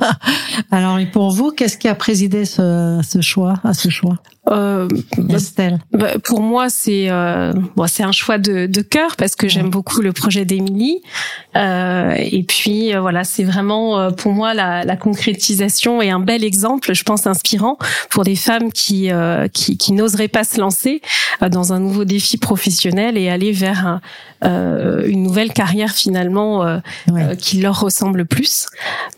Alors, 0.70 0.98
et 0.98 1.06
pour 1.06 1.30
vous, 1.32 1.52
qu'est-ce 1.52 1.78
qui 1.78 1.88
a 1.88 1.94
présidé 1.94 2.44
ce, 2.44 3.00
ce 3.02 3.20
choix, 3.22 3.54
à 3.64 3.72
ce 3.72 3.88
choix? 3.88 4.16
Euh, 4.50 4.88
bah, 5.16 5.36
Estelle 5.36 5.78
bah, 5.92 6.18
pour 6.22 6.40
moi, 6.40 6.68
c'est 6.68 7.06
euh, 7.08 7.52
bon, 7.76 7.86
c'est 7.86 8.02
un 8.02 8.12
choix 8.12 8.36
de, 8.36 8.66
de 8.66 8.82
cœur 8.82 9.16
parce 9.16 9.36
que 9.36 9.48
j'aime 9.48 9.70
beaucoup 9.70 10.02
le 10.02 10.12
projet 10.12 10.44
d'Émilie. 10.44 11.00
Euh, 11.56 12.14
et 12.18 12.42
puis 12.42 12.94
euh, 12.94 13.00
voilà, 13.00 13.24
c'est 13.24 13.44
vraiment 13.44 13.98
euh, 13.98 14.10
pour 14.10 14.32
moi 14.32 14.52
la, 14.52 14.84
la 14.84 14.96
concrétisation 14.96 16.02
et 16.02 16.10
un 16.10 16.20
bel 16.20 16.44
exemple, 16.44 16.92
je 16.92 17.02
pense 17.04 17.26
inspirant 17.26 17.78
pour 18.10 18.24
des 18.24 18.36
femmes 18.36 18.70
qui 18.70 19.10
euh, 19.10 19.48
qui, 19.48 19.78
qui 19.78 19.92
n'oseraient 19.92 20.28
pas 20.28 20.44
se 20.44 20.60
lancer 20.60 21.00
dans 21.50 21.72
un 21.72 21.80
nouveau 21.80 22.04
défi 22.04 22.36
professionnel 22.36 23.16
et 23.16 23.30
aller 23.30 23.52
vers 23.52 23.86
un, 23.86 24.00
euh, 24.44 25.04
une 25.06 25.22
nouvelle 25.22 25.52
carrière 25.52 25.92
finalement 25.92 26.64
euh, 26.64 26.78
euh, 27.10 27.34
qui 27.34 27.60
leur 27.60 27.80
ressemble 27.80 28.26
plus. 28.26 28.66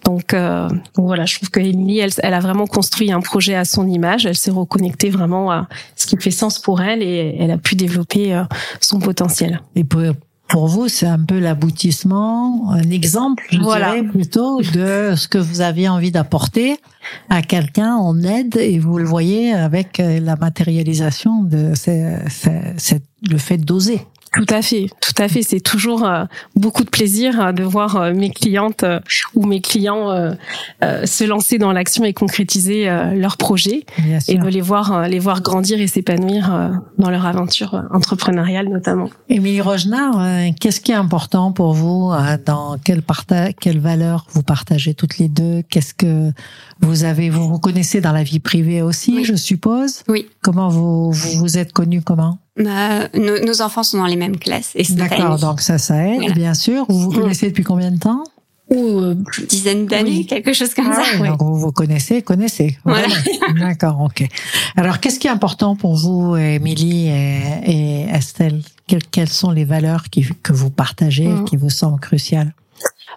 Donc, 0.04 0.35
euh, 0.35 0.68
donc 0.68 1.06
voilà, 1.06 1.25
je 1.25 1.37
trouve 1.37 1.50
que 1.50 1.61
Émilie, 1.61 1.99
elle, 1.99 2.12
elle 2.18 2.35
a 2.35 2.40
vraiment 2.40 2.66
construit 2.66 3.11
un 3.11 3.21
projet 3.21 3.54
à 3.54 3.64
son 3.64 3.88
image. 3.88 4.26
Elle 4.26 4.37
s'est 4.37 4.50
reconnectée 4.50 5.11
vraiment 5.16 5.50
à 5.50 5.66
ce 5.96 6.06
qui 6.06 6.16
fait 6.20 6.30
sens 6.30 6.58
pour 6.58 6.80
elle 6.80 7.02
et 7.02 7.37
elle 7.40 7.50
a 7.50 7.58
pu 7.58 7.75
développer 7.75 8.35
euh, 8.35 8.44
son 8.80 8.99
potentiel. 9.00 9.61
Et 9.75 9.82
pour, 9.85 10.02
pour 10.49 10.68
vous, 10.68 10.88
c'est 10.88 11.06
un 11.06 11.18
peu 11.18 11.38
l'aboutissement, 11.40 12.70
un 12.73 12.90
exemple, 12.90 13.42
je 13.50 13.58
Voilà. 13.58 13.94
dirais 13.96 14.06
plutôt, 14.08 14.61
de 14.61 15.14
ce 15.16 15.26
que 15.28 15.38
vous 15.38 15.61
aviez 15.61 15.88
envie 15.88 16.11
d'apporter 16.12 16.76
à 17.30 17.42
quelqu'un 17.42 17.94
en 17.96 18.23
aide 18.23 18.56
et 18.56 18.78
vous 18.78 18.99
le 18.99 19.04
voyez 19.04 19.52
avec 19.52 19.99
euh, 20.00 20.20
la 20.20 20.37
matérialisation 20.37 21.42
de 21.42 21.75
ce- 21.75 22.18
ce- 22.28 22.75
cette- 22.76 23.02
le 23.28 23.38
fait 23.38 23.58
d'oser. 23.58 24.00
Tout 24.36 24.54
à 24.54 24.62
fait, 24.62 24.88
tout 25.00 25.22
à 25.22 25.28
fait. 25.28 25.42
C'est 25.42 25.60
toujours 25.60 26.04
euh, 26.04 26.24
beaucoup 26.54 26.84
de 26.84 26.90
plaisir 26.90 27.40
euh, 27.40 27.52
de 27.52 27.62
voir 27.62 27.96
euh, 27.96 28.12
mes 28.12 28.30
clientes 28.30 28.84
ou 29.34 29.46
mes 29.46 29.60
clients 29.60 29.96
se 30.82 31.24
lancer 31.24 31.58
dans 31.58 31.72
l'action 31.72 32.04
et 32.04 32.12
concrétiser 32.12 32.86
leurs 33.14 33.36
projets 33.36 33.84
et 34.28 34.36
de 34.38 34.48
les 34.48 34.60
voir, 34.60 35.08
les 35.08 35.18
voir 35.18 35.40
grandir 35.42 35.80
et 35.80 35.86
s'épanouir 35.86 36.72
dans 36.98 37.10
leur 37.10 37.26
aventure 37.26 37.82
entrepreneuriale 37.92 38.68
notamment. 38.68 39.10
Émilie 39.28 39.60
Rogenard, 39.60 40.52
qu'est-ce 40.60 40.80
qui 40.80 40.92
est 40.92 40.96
important 40.96 41.52
pour 41.52 41.74
vous 41.74 42.12
Dans 42.44 42.76
quelle, 42.82 43.02
parta 43.02 43.52
quelle 43.52 43.78
valeur 43.80 44.26
vous 44.30 44.42
partagez 44.42 44.94
toutes 44.94 45.18
les 45.18 45.28
deux? 45.28 45.62
Qu'est-ce 45.70 45.94
que 45.94 46.30
vous 46.80 47.04
avez 47.04 47.30
Vous 47.30 47.48
vous 47.48 47.58
connaissez 47.58 48.00
dans 48.00 48.12
la 48.12 48.22
vie 48.22 48.40
privée 48.40 48.82
aussi, 48.82 49.16
Oui. 49.16 49.24
je 49.24 49.34
suppose? 49.34 50.02
Oui. 50.08 50.26
Comment 50.42 50.68
vous 50.68 51.10
vous, 51.12 51.38
vous 51.38 51.58
êtes 51.58 51.72
connus 51.72 52.02
Comment? 52.02 52.38
Bah, 52.58 53.08
nos, 53.14 53.38
nos 53.44 53.60
enfants 53.62 53.82
sont 53.82 53.98
dans 53.98 54.06
les 54.06 54.16
mêmes 54.16 54.38
classes 54.38 54.72
et 54.75 54.84
D'accord, 54.94 55.38
donc 55.38 55.60
ça, 55.60 55.76
ça 55.78 56.06
aide, 56.06 56.16
Voilà. 56.20 56.34
bien 56.34 56.54
sûr. 56.54 56.86
Vous 56.88 56.98
vous 57.00 57.10
Mm. 57.12 57.14
connaissez 57.20 57.48
depuis 57.48 57.64
combien 57.64 57.90
de 57.90 57.98
temps? 57.98 58.25
Ou 58.68 58.98
euh, 58.98 59.14
dizaine 59.48 59.86
d'années, 59.86 60.10
Oui. 60.10 60.26
quelque 60.26 60.52
chose 60.52 60.75
comme 60.75 60.88
Ah 60.90 60.96
ça. 60.96 61.02
oui, 61.20 61.28
Donc 61.28 61.40
vous 61.40 61.54
vous 61.56 61.70
connaissez, 61.70 62.22
connaissez. 62.22 62.78
Voilà. 62.84 63.06
D'accord, 63.60 64.00
ok. 64.00 64.26
Alors, 64.76 64.98
qu'est-ce 64.98 65.20
qui 65.20 65.28
est 65.28 65.30
important 65.30 65.76
pour 65.76 65.94
vous, 65.96 66.34
Émilie 66.36 67.06
et, 67.08 67.42
et 67.66 68.00
Estelle? 68.10 68.62
Quelles, 68.88 69.04
quelles 69.04 69.28
sont 69.28 69.50
les 69.52 69.64
valeurs 69.64 70.04
qui, 70.10 70.26
que 70.42 70.52
vous 70.52 70.70
partagez, 70.70 71.28
Mm. 71.28 71.44
qui 71.44 71.56
vous 71.56 71.70
semblent 71.70 72.00
cruciales? 72.00 72.54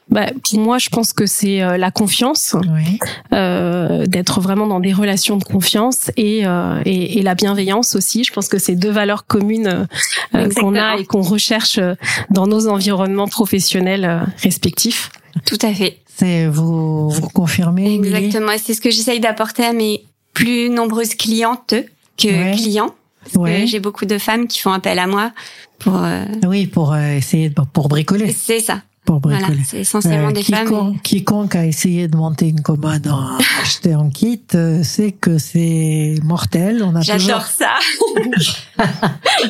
Bah, 0.10 0.26
pour 0.50 0.60
moi, 0.60 0.78
je 0.80 0.90
pense 0.90 1.14
que 1.14 1.26
c'est 1.28 1.62
euh, 1.62 1.78
la 1.78 1.92
confiance, 1.92 2.56
Oui. 2.74 2.98
euh, 3.34 4.06
d'être 4.08 4.42
vraiment 4.42 4.66
dans 4.66 4.80
des 4.80 4.92
relations 4.94 5.38
de 5.38 5.44
confiance 5.44 6.10
et, 6.18 6.46
euh, 6.48 6.82
et, 6.86 7.20
et 7.20 7.22
la 7.22 7.36
bienveillance 7.36 7.96
aussi. 7.96 8.24
Je 8.24 8.34
pense 8.34 8.48
que 8.48 8.58
c'est 8.58 8.76
deux 8.76 8.90
valeurs 8.92 9.28
communes 9.28 9.88
euh, 10.36 10.50
qu'on 10.56 10.76
a 10.76 10.98
et 10.98 11.06
qu'on 11.06 11.22
recherche 11.22 11.78
euh, 11.78 11.94
dans 12.32 12.48
nos 12.48 12.68
environnements 12.68 13.28
professionnels 13.28 14.06
euh, 14.06 14.20
respectifs. 14.42 15.12
Tout 15.46 15.60
à 15.62 15.74
fait. 15.74 16.00
C'est 16.16 16.48
vous, 16.48 17.10
vous 17.10 17.30
confirmez, 17.30 17.94
Exactement. 17.96 18.52
C'est 18.62 18.74
ce 18.74 18.82
que 18.82 18.90
j'essaye 18.90 19.20
d'apporter 19.20 19.64
à 19.64 19.74
mes 19.74 20.04
plus 20.34 20.70
nombreuses 20.70 21.16
clientes 21.16 21.76
que 22.18 22.28
Ouais. 22.28 22.56
clients. 22.58 22.96
Ouais. 23.36 23.68
J'ai 23.68 23.80
beaucoup 23.80 24.06
de 24.06 24.18
femmes 24.18 24.48
qui 24.48 24.60
font 24.60 24.72
appel 24.72 24.98
à 24.98 25.06
moi 25.08 25.32
pour. 25.78 25.96
euh, 26.04 26.26
Oui, 26.48 26.66
pour 26.66 26.94
euh, 26.94 27.12
essayer 27.16 27.50
de, 27.50 27.56
pour 27.74 27.88
bricoler, 27.90 28.32
c'est 28.34 28.60
ça. 28.60 28.82
Pour 29.10 29.20
Voilà. 29.22 29.40
bricoler. 29.40 29.64
C'est 29.66 29.80
essentiellement 29.80 30.28
Euh, 30.30 30.32
des 30.34 30.44
femmes. 30.44 30.66
quiconque, 30.68 31.02
quiconque 31.02 31.56
a 31.56 31.66
essayé 31.66 32.08
de 32.08 32.16
monter 32.16 32.48
une 32.50 32.62
commode 32.62 33.08
en 33.08 33.38
acheter 33.64 33.96
en 33.96 34.12
kit 34.12 34.40
euh, 34.54 34.84
sait 34.84 35.14
que 35.14 35.40
c'est 35.40 36.20
mortel. 36.24 36.84
On 36.84 36.96
a 36.96 37.00
toujours, 37.02 37.18
J'adore 37.20 37.46
ça. 37.48 37.74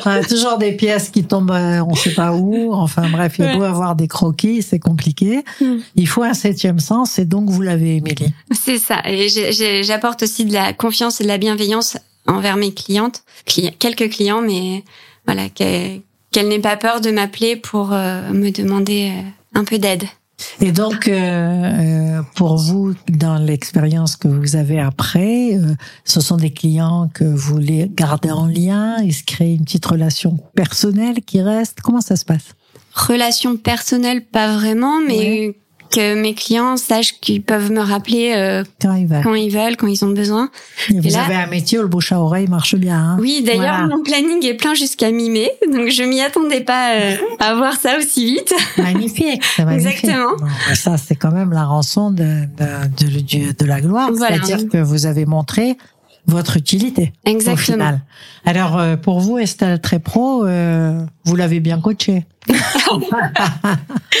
on 0.06 0.10
a 0.10 0.24
toujours 0.24 0.56
des 0.56 0.72
pièces 0.72 1.10
qui 1.10 1.24
tombent, 1.24 1.50
euh, 1.50 1.84
on 1.86 1.94
sait 1.94 2.14
pas 2.14 2.32
où. 2.32 2.72
Enfin 2.72 3.08
bref, 3.10 3.34
il 3.38 3.44
Ouais. 3.44 3.56
beau 3.56 3.62
avoir 3.62 3.96
des 3.96 4.08
croquis, 4.08 4.62
c'est 4.62 4.78
compliqué. 4.78 5.44
Mm. 5.60 5.76
Il 5.96 6.08
faut 6.08 6.22
un 6.22 6.32
septième 6.34 6.78
sens, 6.80 7.18
et 7.18 7.24
donc 7.26 7.50
vous 7.50 7.60
l'avez, 7.62 7.96
Émilie. 7.96 8.32
C'est 8.52 8.78
ça. 8.78 9.02
Et 9.04 9.28
j'apporte 9.82 10.22
aussi 10.22 10.44
de 10.46 10.52
la 10.54 10.72
confiance 10.72 11.20
et 11.20 11.24
de 11.24 11.28
la 11.28 11.36
bienveillance 11.38 11.98
envers 12.26 12.56
mes 12.56 12.72
clientes, 12.72 13.22
Cli- 13.46 13.74
quelques 13.78 14.08
clients, 14.10 14.40
mais 14.42 14.84
voilà, 15.26 15.48
qu'elles 15.50 16.00
qu'elles 16.32 16.46
n'aient 16.48 16.60
pas 16.60 16.76
peur 16.76 17.00
de 17.00 17.10
m'appeler 17.10 17.56
pour 17.56 17.90
euh, 17.92 18.30
me 18.32 18.50
demander 18.50 19.10
euh, 19.10 19.22
un 19.54 19.64
peu 19.64 19.78
d'aide. 19.78 20.04
Et 20.60 20.72
donc, 20.72 21.08
euh, 21.08 21.12
euh, 21.12 22.22
pour 22.34 22.56
vous, 22.56 22.94
dans 23.08 23.36
l'expérience 23.36 24.16
que 24.16 24.28
vous 24.28 24.56
avez 24.56 24.80
après, 24.80 25.54
euh, 25.54 25.74
ce 26.04 26.20
sont 26.20 26.36
des 26.36 26.50
clients 26.50 27.10
que 27.12 27.24
vous 27.24 27.54
voulez 27.54 27.90
garder 27.90 28.30
en 28.30 28.46
lien, 28.46 28.96
il 29.02 29.14
se 29.14 29.24
crée 29.24 29.54
une 29.54 29.64
petite 29.64 29.86
relation 29.86 30.38
personnelle 30.54 31.20
qui 31.22 31.40
reste. 31.40 31.80
Comment 31.80 32.00
ça 32.00 32.16
se 32.16 32.24
passe? 32.24 32.54
Relation 32.94 33.56
personnelle, 33.56 34.24
pas 34.26 34.56
vraiment, 34.56 35.00
mais 35.00 35.56
que 35.90 36.14
mes 36.20 36.34
clients 36.34 36.76
sachent 36.76 37.20
qu'ils 37.20 37.42
peuvent 37.42 37.70
me 37.72 37.80
rappeler 37.80 38.32
euh, 38.36 38.62
quand 38.80 38.94
ils 38.94 39.06
veulent 39.06 39.22
quand 39.22 39.34
ils 39.34 39.50
veulent, 39.50 39.76
quand 39.76 39.86
ils 39.88 40.04
ont 40.04 40.10
besoin. 40.10 40.48
Et 40.88 41.00
Vous 41.00 41.08
là- 41.10 41.24
avez 41.24 41.34
un 41.34 41.46
métier 41.48 41.78
où 41.78 41.82
le 41.82 41.88
bouche 41.88 42.12
à 42.12 42.20
oreille 42.20 42.46
marche 42.48 42.74
bien. 42.76 42.96
Hein 42.98 43.16
Oui, 43.20 43.42
d'ailleurs, 43.44 43.78
Voilà. 43.78 43.86
mon 43.96 44.02
planning 44.02 44.44
est 44.46 44.54
plein 44.54 44.74
jusqu'à 44.74 45.10
mi-mai, 45.10 45.50
donc 45.72 45.88
je 45.90 46.02
m'y 46.04 46.20
attendais 46.20 46.60
pas 46.60 46.94
euh, 46.94 47.16
à 47.40 47.54
voir 47.54 47.74
ça 47.74 47.98
aussi 47.98 48.24
vite. 48.24 48.54
Magnifique, 48.78 49.42
c'est 49.56 49.64
magnifique. 49.64 50.04
Exactement. 50.04 50.36
Ben 50.38 50.74
ça, 50.74 50.96
c'est 50.96 51.16
quand 51.16 51.32
même 51.32 51.52
la 51.52 51.64
rançon 51.64 52.10
de, 52.10 52.22
de, 52.22 53.06
de, 53.06 53.20
de- 53.20 53.52
de 53.58 53.64
la 53.64 53.80
gloire. 53.80 54.10
Voilà. 54.12 54.36
C'est-à-dire 54.42 54.68
que 54.68 54.78
vous 54.78 55.06
avez 55.06 55.26
montré 55.26 55.76
votre 56.26 56.56
utilité 56.56 57.12
au 57.26 57.30
Exactement. 57.30 57.56
final. 57.56 58.00
Alors, 58.44 58.78
euh, 58.78 58.96
pour 58.96 59.20
vous, 59.20 59.38
Estelle 59.38 59.80
Trépro, 59.80 60.44
euh, 60.44 61.00
vous 61.24 61.34
l'avez 61.34 61.60
bien 61.60 61.80
coachée. 61.80 62.24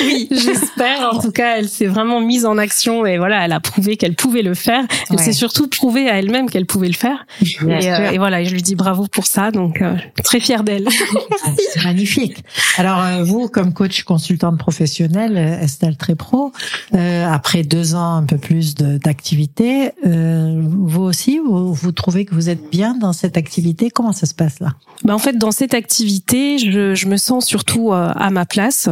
Oui, 0.02 0.28
j'espère. 0.30 1.10
En 1.12 1.18
tout 1.20 1.32
cas, 1.32 1.56
elle 1.58 1.68
s'est 1.68 1.86
vraiment 1.86 2.20
mise 2.20 2.46
en 2.46 2.56
action 2.58 3.04
et 3.04 3.18
voilà, 3.18 3.44
elle 3.44 3.52
a 3.52 3.60
prouvé 3.60 3.96
qu'elle 3.96 4.14
pouvait 4.14 4.42
le 4.42 4.54
faire. 4.54 4.84
Elle 5.10 5.16
Ouais. 5.16 5.22
s'est 5.22 5.32
surtout 5.32 5.68
prouvé 5.68 6.08
à 6.08 6.18
elle-même 6.18 6.48
qu'elle 6.48 6.64
pouvait 6.66 6.86
le 6.88 6.94
faire. 6.94 7.26
Et, 7.42 7.90
euh, 7.90 8.10
et 8.12 8.18
voilà, 8.18 8.42
je 8.44 8.52
lui 8.54 8.62
dis 8.62 8.76
bravo 8.76 9.06
pour 9.08 9.26
ça. 9.26 9.50
Donc, 9.50 9.82
euh, 9.82 9.94
très 10.24 10.40
fière 10.40 10.62
d'elle. 10.62 10.86
C'est 11.72 11.82
magnifique. 11.84 12.44
Alors 12.78 13.00
euh, 13.02 13.24
vous, 13.24 13.48
comme 13.48 13.72
coach 13.74 14.04
consultante 14.04 14.58
professionnelle, 14.58 15.36
Estelle 15.36 15.96
Trépro, 15.96 16.52
après 16.92 17.62
deux 17.64 17.94
ans 17.94 18.14
un 18.16 18.24
peu 18.24 18.38
plus 18.38 18.74
d'activité, 18.74 19.90
vous 20.04 21.02
aussi, 21.02 21.38
vous, 21.44 21.74
vous 21.74 21.92
trouvez 21.92 22.24
que 22.24 22.34
vous 22.34 22.48
êtes 22.48 22.70
bien 22.70 22.94
dans 22.94 23.12
cette 23.12 23.36
activité 23.36 23.90
Comment 23.90 24.12
ça 24.12 24.26
se 24.26 24.34
passe 24.34 24.60
là? 24.60 24.68
Bah, 25.04 25.14
en 25.14 25.18
fait, 25.18 25.36
dans 25.36 25.50
cette 25.52 25.74
activité, 25.74 26.58
je, 26.58 26.94
je 26.94 27.06
me 27.06 27.16
sens 27.16 27.44
surtout 27.46 27.92
euh, 27.92 28.09
à 28.16 28.30
ma 28.30 28.44
place, 28.46 28.88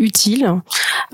utile. 0.00 0.54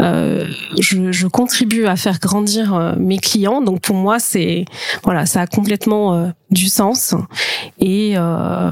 Euh, 0.01 0.47
je, 0.81 1.13
je 1.13 1.27
contribue 1.29 1.87
à 1.87 1.97
faire 1.97 2.19
grandir 2.19 2.75
euh, 2.75 2.95
mes 2.99 3.19
clients. 3.19 3.61
Donc 3.63 3.81
pour 3.81 3.97
moi, 3.97 4.19
c'est 4.19 4.65
voilà, 5.05 5.25
ça 5.27 5.43
a 5.43 5.47
complètement 5.47 6.15
euh, 6.15 6.29
du 6.51 6.67
sens. 6.67 7.15
Et, 7.79 8.15
euh, 8.17 8.71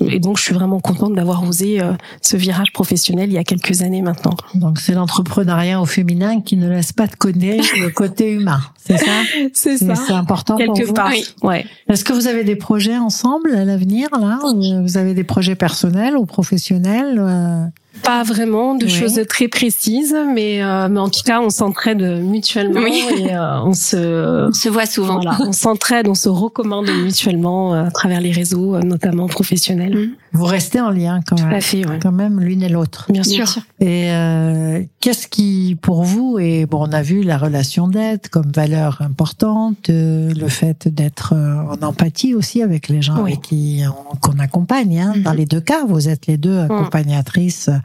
et 0.00 0.18
donc 0.18 0.38
je 0.38 0.42
suis 0.44 0.54
vraiment 0.54 0.80
contente 0.80 1.14
d'avoir 1.14 1.46
osé 1.46 1.80
euh, 1.80 1.92
ce 2.22 2.36
virage 2.36 2.72
professionnel 2.72 3.28
il 3.30 3.34
y 3.34 3.38
a 3.38 3.44
quelques 3.44 3.82
années 3.82 4.02
maintenant. 4.02 4.34
Donc 4.54 4.78
c'est 4.78 4.94
l'entrepreneuriat 4.94 5.80
au 5.80 5.86
féminin 5.86 6.40
qui 6.40 6.56
ne 6.56 6.68
laisse 6.70 6.92
pas 6.92 7.06
de 7.06 7.16
connaître 7.16 7.68
le 7.80 7.90
côté 7.90 8.30
humain, 8.32 8.60
c'est 8.82 8.96
ça? 8.98 9.12
C'est 9.52 9.76
C'est 9.76 9.94
c'est 9.94 10.12
important 10.12 10.56
pour 10.56 10.74
Quelque 10.74 10.86
vous? 10.86 10.94
part. 10.94 11.10
Oui. 11.10 11.26
Ouais. 11.42 11.66
Est-ce 11.88 12.04
que 12.04 12.12
vous 12.12 12.26
avez 12.26 12.44
des 12.44 12.56
projets 12.56 12.96
ensemble 12.96 13.54
à 13.54 13.64
l'avenir 13.64 14.08
là? 14.18 14.38
Vous 14.42 14.96
avez 14.96 15.14
des 15.14 15.24
projets 15.24 15.54
personnels 15.54 16.16
ou 16.16 16.24
professionnels 16.24 17.18
euh, 17.18 17.64
Pas 18.02 18.22
vraiment 18.22 18.74
de 18.74 18.84
Ouais. 18.84 18.90
choses 18.90 19.20
très 19.28 19.48
précises, 19.48 20.16
mais, 20.34 20.62
euh, 20.62 20.88
mais 20.88 20.98
en 21.00 21.08
tout 21.08 21.22
cas, 21.24 21.40
on 21.40 21.50
s'entraide 21.50 22.02
mutuellement 22.22 22.80
Oui. 22.82 23.02
et 23.18 23.34
euh, 23.34 23.60
on 23.64 23.74
se 23.74 24.46
On 24.48 24.52
se 24.52 24.68
voit 24.68 24.86
souvent. 24.86 25.14
Voilà, 25.20 25.36
on 25.40 25.52
s'entraide, 25.52 26.08
on 26.08 26.14
se 26.14 26.28
recommande 26.28 26.88
mutuellement 27.04 27.74
euh, 27.74 27.84
à 27.84 27.90
travers 27.90 28.20
les 28.20 28.32
réseaux, 28.32 28.74
euh, 28.74 28.80
notamment 28.80 29.26
professionnels. 29.28 29.94
Mm. 29.96 30.10
Vous 30.34 30.44
restez 30.46 30.80
en 30.80 30.88
lien 30.90 31.20
quand 31.26 31.36
Tout 31.36 31.44
même, 31.44 31.52
à 31.54 31.60
fait, 31.60 31.86
ouais. 31.86 31.98
quand 32.02 32.10
même 32.12 32.40
l'une 32.40 32.62
et 32.62 32.68
l'autre. 32.70 33.06
Bien 33.10 33.20
Bien 33.22 33.30
sûr. 33.30 33.48
sûr. 33.48 33.62
Et 33.80 34.10
euh, 34.10 34.82
qu'est-ce 35.00 35.28
qui, 35.28 35.76
pour 35.80 36.02
vous, 36.04 36.38
et 36.40 36.64
bon, 36.66 36.86
on 36.88 36.92
a 36.92 37.02
vu 37.02 37.22
la 37.22 37.36
relation 37.36 37.86
d'aide 37.86 38.28
comme 38.30 38.50
valeur 38.50 39.02
importante, 39.02 39.90
euh, 39.90 40.32
le 40.34 40.48
fait 40.48 40.88
d'être 40.88 41.34
en 41.34 41.86
empathie 41.86 42.34
aussi 42.34 42.62
avec 42.62 42.88
les 42.88 43.02
gens 43.02 43.16
Oui. 43.22 43.32
avec 43.32 43.42
qui 43.42 43.82
on- 43.86 44.16
qu'on 44.16 44.38
accompagne. 44.38 44.98
Hein. 45.00 45.12
Dans 45.22 45.32
les 45.34 45.44
deux 45.44 45.60
cas, 45.60 45.84
vous 45.86 46.08
êtes 46.08 46.26
les 46.26 46.38
deux 46.38 46.58
accompagnatrices, 46.60 47.68
euh, 47.68 47.76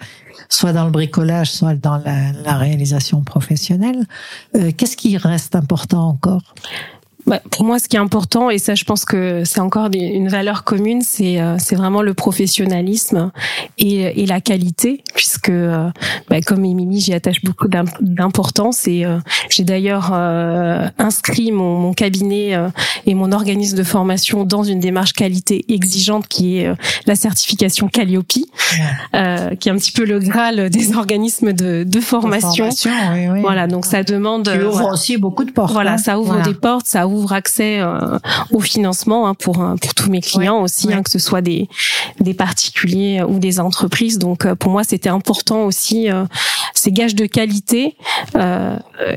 soit 0.49 0.73
dans 0.73 0.85
le 0.85 0.91
bricolage, 0.91 1.51
soit 1.51 1.75
dans 1.75 1.97
la, 1.97 2.57
réalisation 2.57 3.21
professionnelle. 3.21 4.05
Euh, 4.55 4.71
qu'est-ce 4.75 4.97
qui 4.97 5.17
reste 5.17 5.55
important 5.55 6.07
encore? 6.07 6.55
Bah, 7.27 7.41
pour 7.51 7.65
moi, 7.65 7.77
ce 7.77 7.87
qui 7.89 7.97
est 7.97 7.99
important, 7.99 8.49
et 8.49 8.57
ça, 8.57 8.73
je 8.73 8.85
pense 8.85 9.03
que 9.03 9.43
c'est 9.43 9.59
encore 9.59 9.89
des- 9.89 9.99
une 9.99 10.29
valeur 10.29 10.63
commune, 10.63 11.01
c'est 11.01 11.41
euh, 11.41 11.57
c'est 11.59 11.75
vraiment 11.75 12.01
le 12.01 12.13
professionnalisme 12.13 13.31
et, 13.77 14.21
et 14.21 14.25
la 14.25 14.39
qualité, 14.41 15.03
puisque, 15.13 15.49
euh, 15.49 15.89
bah, 16.29 16.39
comme 16.41 16.63
Émilie, 16.63 17.01
j'y 17.01 17.13
attache 17.13 17.43
beaucoup 17.43 17.67
d'im- 17.67 17.83
d'importance. 17.99 18.87
Et 18.87 19.03
euh, 19.05 19.17
j'ai 19.49 19.63
d'ailleurs 19.63 20.11
euh, 20.13 20.87
inscrit 20.97 21.51
mon, 21.51 21.77
mon 21.77 21.93
cabinet 21.93 22.55
euh, 22.55 22.69
et 23.05 23.13
mon 23.13 23.31
organisme 23.31 23.77
de 23.77 23.83
formation 23.83 24.45
dans 24.45 24.63
une 24.63 24.79
démarche 24.79 25.13
qualité 25.13 25.65
exigeante, 25.69 26.27
qui 26.27 26.59
est 26.59 26.67
euh, 26.67 26.75
la 27.05 27.15
certification 27.15 27.87
Calliope, 27.89 28.27
euh, 29.15 29.55
qui 29.55 29.69
est 29.69 29.71
un 29.71 29.75
petit 29.77 29.91
peu 29.91 30.05
le 30.05 30.19
graal 30.19 30.69
des 30.69 30.95
organismes 30.95 31.51
de, 31.53 31.83
de 31.83 31.99
formation. 31.99 32.65
Formation, 32.71 32.91
oui, 33.13 33.27
oui. 33.33 33.41
Voilà, 33.41 33.67
donc 33.67 33.85
ça 33.85 34.03
demande. 34.03 34.47
Qui 34.49 34.57
ouvre 34.59 34.71
voilà. 34.71 34.93
aussi 34.93 35.17
beaucoup 35.17 35.43
de 35.43 35.51
portes. 35.51 35.73
Voilà, 35.73 35.93
hein. 35.93 35.97
ça 35.97 36.19
ouvre 36.19 36.29
Voilà. 36.33 36.43
des 36.45 36.53
portes, 36.53 36.85
ça 36.87 37.05
ouvre 37.07 37.16
ouvre 37.17 37.33
accès 37.33 37.81
au 38.51 38.59
financement 38.59 39.27
hein, 39.27 39.33
pour 39.33 39.55
pour 39.81 39.93
tous 39.93 40.09
mes 40.09 40.21
clients 40.21 40.61
aussi, 40.61 40.93
Hein, 40.93 41.03
que 41.03 41.09
ce 41.09 41.19
soit 41.19 41.41
des 41.41 41.67
des 42.19 42.33
particuliers 42.33 43.23
ou 43.27 43.39
des 43.39 43.59
entreprises. 43.59 44.17
Donc 44.19 44.51
pour 44.55 44.71
moi, 44.71 44.83
c'était 44.83 45.09
important 45.09 45.63
aussi 45.63 46.07
ces 46.73 46.91
gages 46.91 47.15
de 47.15 47.25
qualité 47.25 47.95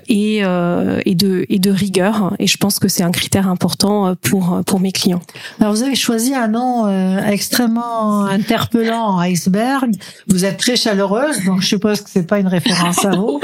et 0.09 0.39
et 0.39 1.15
de 1.15 1.47
et 1.49 1.59
de 1.59 1.71
rigueur. 1.71 2.35
Et 2.39 2.47
je 2.47 2.57
pense 2.57 2.79
que 2.79 2.89
c'est 2.89 3.03
un 3.03 3.13
critère 3.13 3.49
important 3.49 4.15
pour 4.23 4.61
pour 4.67 4.81
mes 4.81 4.93
clients. 4.93 5.23
Alors 5.61 5.73
vous 5.73 5.83
avez 5.83 5.95
choisi 5.95 6.35
un 6.35 6.49
nom 6.49 6.89
extrêmement 7.27 8.25
interpellant, 8.25 9.19
iceberg. 9.19 9.95
Vous 10.29 10.45
êtes 10.45 10.57
très 10.57 10.77
chaleureuse, 10.77 11.45
donc 11.45 11.61
je 11.61 11.67
suppose 11.67 12.01
que 12.01 12.11
c'est 12.11 12.27
pas 12.27 12.39
une 12.39 12.49
référence 12.49 13.05
à 13.05 13.11
vous. 13.11 13.41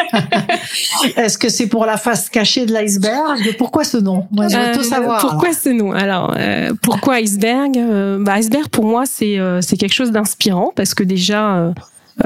Est-ce 1.17 1.39
que 1.39 1.49
c'est 1.49 1.67
pour 1.67 1.87
la 1.87 1.97
face 1.97 2.29
cachée 2.29 2.67
de 2.67 2.73
l'iceberg? 2.73 3.57
Pourquoi 3.59 3.85
ce 3.85 3.97
nom? 3.97 4.27
Moi, 4.31 4.46
tout 4.49 4.81
euh, 4.81 4.83
savoir. 4.83 5.21
Pourquoi 5.21 5.53
ce 5.53 5.69
nom 5.69 5.93
Alors, 5.93 6.35
euh, 6.37 6.73
pourquoi 6.83 7.21
iceberg? 7.21 7.77
Euh, 7.77 8.19
bah, 8.21 8.35
Iceberg, 8.35 8.69
pour 8.69 8.85
moi, 8.85 9.05
c'est 9.07 9.39
c'est 9.61 9.77
quelque 9.77 9.95
chose 9.95 10.11
d'inspirant 10.11 10.73
parce 10.75 10.95
que 10.95 11.03
déjà 11.03 11.73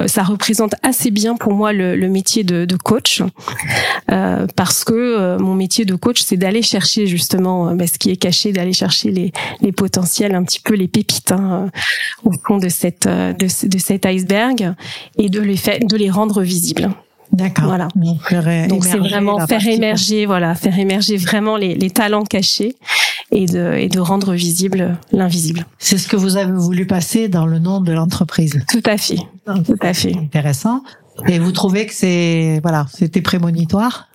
ça 0.06 0.22
représente 0.22 0.74
assez 0.84 1.10
bien 1.10 1.34
pour 1.34 1.52
moi 1.52 1.72
le, 1.72 1.96
le 1.96 2.08
métier 2.08 2.44
de, 2.44 2.64
de 2.64 2.76
coach. 2.76 3.22
Euh, 4.10 4.46
parce 4.54 4.84
que 4.84 5.36
mon 5.38 5.54
métier 5.54 5.84
de 5.84 5.96
coach 5.96 6.22
c'est 6.22 6.36
d'aller 6.36 6.62
chercher 6.62 7.06
justement 7.08 7.74
bah, 7.74 7.86
ce 7.86 7.98
qui 7.98 8.10
est 8.10 8.16
caché 8.16 8.52
d'aller 8.52 8.72
chercher 8.72 9.10
les, 9.10 9.32
les 9.60 9.72
potentiels 9.72 10.34
un 10.34 10.44
petit 10.44 10.60
peu 10.60 10.74
les 10.74 10.88
pépites 10.88 11.32
hein, 11.32 11.70
au 12.24 12.32
fond 12.32 12.58
de 12.58 12.68
cette 12.68 13.06
de, 13.06 13.68
de 13.68 13.78
cet 13.78 14.06
iceberg 14.06 14.74
et 15.16 15.28
de 15.28 15.40
les 15.40 15.56
faire, 15.56 15.78
de 15.80 15.96
les 15.96 16.10
rendre 16.10 16.42
visibles 16.42 16.90
D'accord. 17.32 17.66
Voilà. 17.66 17.88
Donc 18.68 18.84
c'est 18.84 18.98
vraiment 18.98 19.46
faire 19.46 19.66
émerger, 19.66 20.26
voilà, 20.26 20.54
faire 20.54 20.78
émerger 20.78 21.16
vraiment 21.16 21.56
les, 21.56 21.74
les 21.74 21.90
talents 21.90 22.24
cachés 22.24 22.74
et 23.30 23.46
de, 23.46 23.74
et 23.74 23.88
de 23.88 24.00
rendre 24.00 24.34
visible 24.34 24.98
l'invisible. 25.12 25.64
C'est 25.78 25.98
ce 25.98 26.08
que 26.08 26.16
vous 26.16 26.36
avez 26.36 26.52
voulu 26.52 26.86
passer 26.86 27.28
dans 27.28 27.46
le 27.46 27.58
nom 27.58 27.80
de 27.80 27.92
l'entreprise. 27.92 28.60
Tout 28.68 28.82
à 28.84 28.96
fait. 28.96 29.18
Tout 29.46 29.76
à 29.80 29.94
fait. 29.94 30.14
Intéressant. 30.16 30.82
Et 31.28 31.38
vous 31.38 31.52
trouvez 31.52 31.86
que 31.86 31.94
c'est 31.94 32.60
voilà, 32.62 32.86
c'était 32.92 33.20
prémonitoire? 33.20 34.08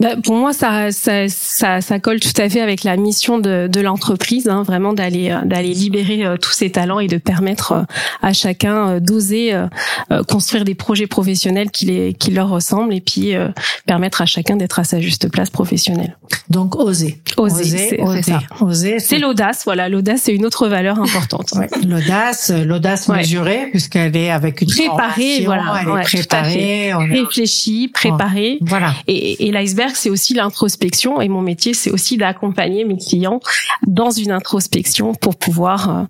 Bah, 0.00 0.10
pour 0.22 0.36
moi, 0.36 0.52
ça, 0.52 0.92
ça, 0.92 1.28
ça, 1.28 1.80
ça, 1.80 1.98
colle 1.98 2.20
tout 2.20 2.40
à 2.40 2.48
fait 2.48 2.60
avec 2.60 2.84
la 2.84 2.96
mission 2.96 3.38
de, 3.38 3.66
de 3.66 3.80
l'entreprise, 3.80 4.48
hein, 4.48 4.62
vraiment 4.62 4.92
d'aller 4.92 5.30
euh, 5.30 5.44
d'aller 5.44 5.74
libérer 5.74 6.24
euh, 6.24 6.36
tous 6.36 6.52
ces 6.52 6.70
talents 6.70 7.00
et 7.00 7.08
de 7.08 7.16
permettre 7.16 7.72
euh, 7.72 7.82
à 8.22 8.32
chacun 8.32 9.00
d'oser 9.00 9.54
construire 10.28 10.64
des 10.64 10.74
projets 10.74 11.06
professionnels 11.06 11.70
qui, 11.70 11.86
les, 11.86 12.14
qui 12.14 12.30
leur 12.30 12.48
ressemblent 12.48 12.94
et 12.94 13.00
puis 13.00 13.34
permettre 13.86 14.22
à 14.22 14.26
chacun 14.26 14.56
d'être 14.56 14.78
à 14.78 14.84
sa 14.84 15.00
juste 15.00 15.30
place 15.30 15.50
professionnelle. 15.50 16.16
Donc 16.50 16.76
oser. 16.76 17.20
Oser, 17.36 18.00
oser, 18.00 18.36
oser. 18.60 18.98
C'est 18.98 19.18
l'audace, 19.18 19.62
voilà. 19.64 19.88
L'audace, 19.88 20.22
c'est 20.24 20.34
une 20.34 20.46
autre 20.46 20.68
valeur 20.68 20.98
importante. 20.98 21.52
Ouais. 21.56 21.68
L'audace, 21.86 22.50
l'audace 22.50 23.08
mesurée, 23.08 23.68
puisqu'elle 23.70 24.16
est 24.16 24.30
avec 24.30 24.60
une 24.60 24.68
préparée, 24.68 25.42
voilà, 25.44 25.80
elle 25.82 25.88
est 25.88 26.02
préparée, 26.02 26.92
réfléchie, 26.94 27.88
préparée. 27.88 28.58
Voilà. 28.62 28.94
Et, 29.06 29.48
et 29.48 29.52
l'iceberg 29.52 29.87
c'est 29.94 30.10
aussi 30.10 30.34
l'introspection 30.34 31.20
et 31.20 31.28
mon 31.28 31.42
métier, 31.42 31.74
c'est 31.74 31.90
aussi 31.90 32.16
d'accompagner 32.16 32.84
mes 32.84 32.96
clients 32.96 33.40
dans 33.86 34.10
une 34.10 34.30
introspection 34.30 35.14
pour 35.14 35.36
pouvoir 35.36 35.90
euh, 35.90 36.02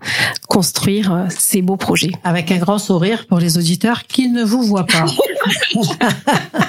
construire 0.48 1.12
euh, 1.12 1.24
ces 1.28 1.62
beaux 1.62 1.76
projets. 1.76 2.12
Avec 2.24 2.50
un 2.50 2.58
grand 2.58 2.78
sourire 2.78 3.26
pour 3.26 3.38
les 3.38 3.58
auditeurs 3.58 4.06
qui 4.06 4.28
ne 4.28 4.44
vous 4.44 4.62
voient 4.62 4.86
pas. 4.86 5.06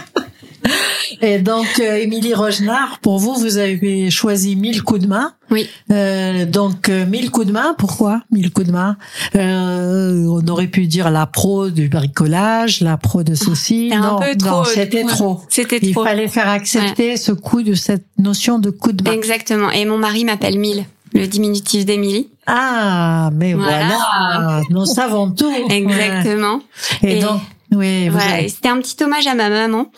Et 1.22 1.40
donc, 1.40 1.68
euh, 1.80 1.96
Émilie 1.96 2.34
Rogenard, 2.34 3.00
pour 3.00 3.20
vous, 3.20 3.34
vous 3.34 3.58
avez 3.58 4.10
choisi 4.10 4.56
1000 4.56 4.84
coups 4.84 5.02
de 5.02 5.08
main. 5.08 5.34
Oui. 5.52 5.68
Euh, 5.92 6.46
donc, 6.46 6.90
1000 6.90 7.26
euh, 7.26 7.30
coups 7.30 7.48
de 7.48 7.52
main, 7.52 7.76
pourquoi 7.78 8.22
1000 8.32 8.52
coups 8.52 8.68
de 8.68 8.72
main 8.72 8.98
euh, 9.36 10.26
On 10.28 10.48
aurait 10.48 10.68
pu 10.68 10.88
dire 10.88 11.10
la 11.10 11.26
pro 11.26 11.70
du 11.70 11.90
bricolage, 11.90 12.82
la 12.82 12.98
pro 12.98 13.24
de 13.24 13.36
ceci. 13.36 13.90
Non, 13.90 14.20
non 14.46 14.64
c'était 14.64 15.04
trop. 15.04 15.42
C'était 15.50 15.80
trop. 15.80 15.88
Il 15.88 15.94
fallait 15.94 16.28
faire 16.28 16.50
accepter 16.50 17.18
ce 17.18 17.32
coup 17.32 17.64
de 17.64 17.74
cette 17.74 18.06
notion 18.18 18.60
de 18.60 18.70
coup 18.70 18.92
de 18.92 19.04
main. 19.04 19.16
Exactement. 19.16 19.72
Et 19.72 19.86
mon 19.86 19.98
mari 19.98 20.26
m'appelle 20.26 20.58
1000 20.58 20.86
le 21.14 21.28
diminutif 21.28 21.86
d'Émilie. 21.86 22.30
Ah, 22.46 23.30
mais 23.34 23.54
voilà. 23.54 24.62
nous 24.70 24.86
savons 24.86 25.32
tout. 25.32 25.52
Exactement. 25.70 26.62
Et, 27.04 27.20
donc, 27.20 27.42
oui, 27.72 28.10
voilà. 28.10 28.48
C'était 28.48 28.70
un 28.70 28.78
petit 28.80 29.02
hommage 29.04 29.28
à 29.28 29.36
ma 29.36 29.50
maman 29.50 29.92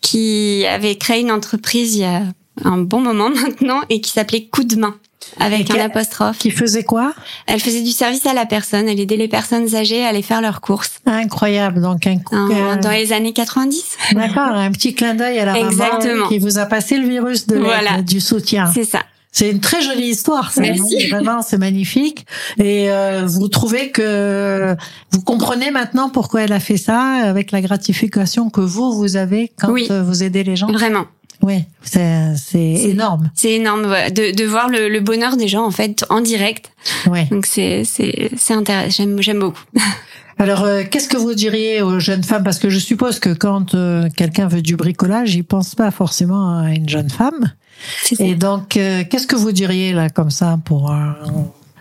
qui 0.00 0.64
avait 0.66 0.96
créé 0.96 1.20
une 1.20 1.32
entreprise 1.32 1.94
il 1.96 2.00
y 2.00 2.04
a 2.04 2.22
un 2.64 2.78
bon 2.78 3.00
moment 3.00 3.30
maintenant 3.42 3.80
et 3.88 4.00
qui 4.00 4.10
s'appelait 4.10 4.46
Coup 4.46 4.64
de 4.64 4.76
main 4.76 4.94
avec 5.38 5.70
un 5.70 5.80
apostrophe. 5.80 6.38
Qui 6.38 6.50
faisait 6.50 6.84
quoi? 6.84 7.12
Elle 7.46 7.60
faisait 7.60 7.82
du 7.82 7.90
service 7.90 8.24
à 8.26 8.34
la 8.34 8.46
personne. 8.46 8.88
Elle 8.88 9.00
aidait 9.00 9.16
les 9.16 9.28
personnes 9.28 9.74
âgées 9.74 10.04
à 10.04 10.08
aller 10.08 10.22
faire 10.22 10.40
leurs 10.40 10.60
courses. 10.60 11.00
Incroyable. 11.06 11.80
Donc 11.80 12.06
un 12.06 12.18
coup. 12.18 12.34
Euh, 12.34 12.76
dans 12.76 12.90
les 12.90 13.12
années 13.12 13.32
90. 13.32 13.96
D'accord. 14.12 14.38
Un 14.38 14.70
petit 14.72 14.94
clin 14.94 15.14
d'œil 15.14 15.38
à 15.38 15.44
la 15.44 15.58
Exactement. 15.58 16.14
maman 16.14 16.28
qui 16.28 16.38
vous 16.38 16.58
a 16.58 16.66
passé 16.66 16.96
le 16.98 17.08
virus 17.08 17.46
de 17.46 17.58
voilà. 17.58 18.02
du 18.02 18.20
soutien. 18.20 18.70
C'est 18.72 18.84
ça. 18.84 19.02
C'est 19.38 19.52
une 19.52 19.60
très 19.60 19.80
jolie 19.82 20.08
histoire. 20.08 20.50
Ça. 20.50 20.62
Merci. 20.62 21.06
Vraiment, 21.10 21.42
c'est 21.42 21.58
magnifique. 21.58 22.26
Et 22.58 22.90
euh, 22.90 23.24
vous 23.24 23.46
trouvez 23.46 23.92
que 23.92 24.74
vous 25.12 25.20
comprenez 25.20 25.70
maintenant 25.70 26.10
pourquoi 26.10 26.42
elle 26.42 26.52
a 26.52 26.58
fait 26.58 26.76
ça 26.76 27.00
avec 27.22 27.52
la 27.52 27.60
gratification 27.60 28.50
que 28.50 28.60
vous 28.60 28.92
vous 28.94 29.14
avez 29.14 29.52
quand 29.56 29.72
euh, 29.92 30.02
vous 30.02 30.24
aidez 30.24 30.42
les 30.42 30.56
gens? 30.56 30.66
Vraiment. 30.72 31.06
Oui, 31.40 31.62
c'est 31.82 32.34
c'est 32.36 32.58
énorme. 32.58 33.30
C'est 33.32 33.52
énorme 33.52 33.84
de 33.84 34.34
de 34.34 34.44
voir 34.44 34.68
le, 34.68 34.88
le, 34.88 34.98
bonheur 34.98 35.36
des 35.36 35.46
gens 35.46 35.64
en 35.64 35.70
fait 35.70 36.04
en 36.10 36.20
direct. 36.20 36.72
Ouais. 37.06 37.28
Donc 37.30 37.46
c'est 37.46 37.84
c'est 37.84 38.32
c'est 38.36 38.54
intéressant. 38.54 38.90
J'aime 38.90 39.22
j'aime 39.22 39.38
beaucoup. 39.38 39.62
Alors, 40.40 40.62
euh, 40.62 40.84
qu'est-ce 40.88 41.08
que 41.08 41.16
vous 41.16 41.34
diriez 41.34 41.82
aux 41.82 41.98
jeunes 41.98 42.22
femmes? 42.22 42.44
Parce 42.44 42.60
que 42.60 42.70
je 42.70 42.78
suppose 42.78 43.18
que 43.18 43.30
quand 43.30 43.74
euh, 43.74 44.08
quelqu'un 44.16 44.46
veut 44.46 44.62
du 44.62 44.76
bricolage, 44.76 45.34
il 45.34 45.42
pense 45.42 45.74
pas 45.74 45.90
forcément 45.90 46.60
à 46.60 46.70
une 46.70 46.88
jeune 46.88 47.10
femme. 47.10 47.52
Et 48.18 48.34
donc, 48.34 48.76
euh, 48.76 49.04
qu'est-ce 49.08 49.26
que 49.26 49.36
vous 49.36 49.52
diriez 49.52 49.92
là 49.92 50.10
comme 50.10 50.30
ça 50.30 50.58
pour 50.64 50.92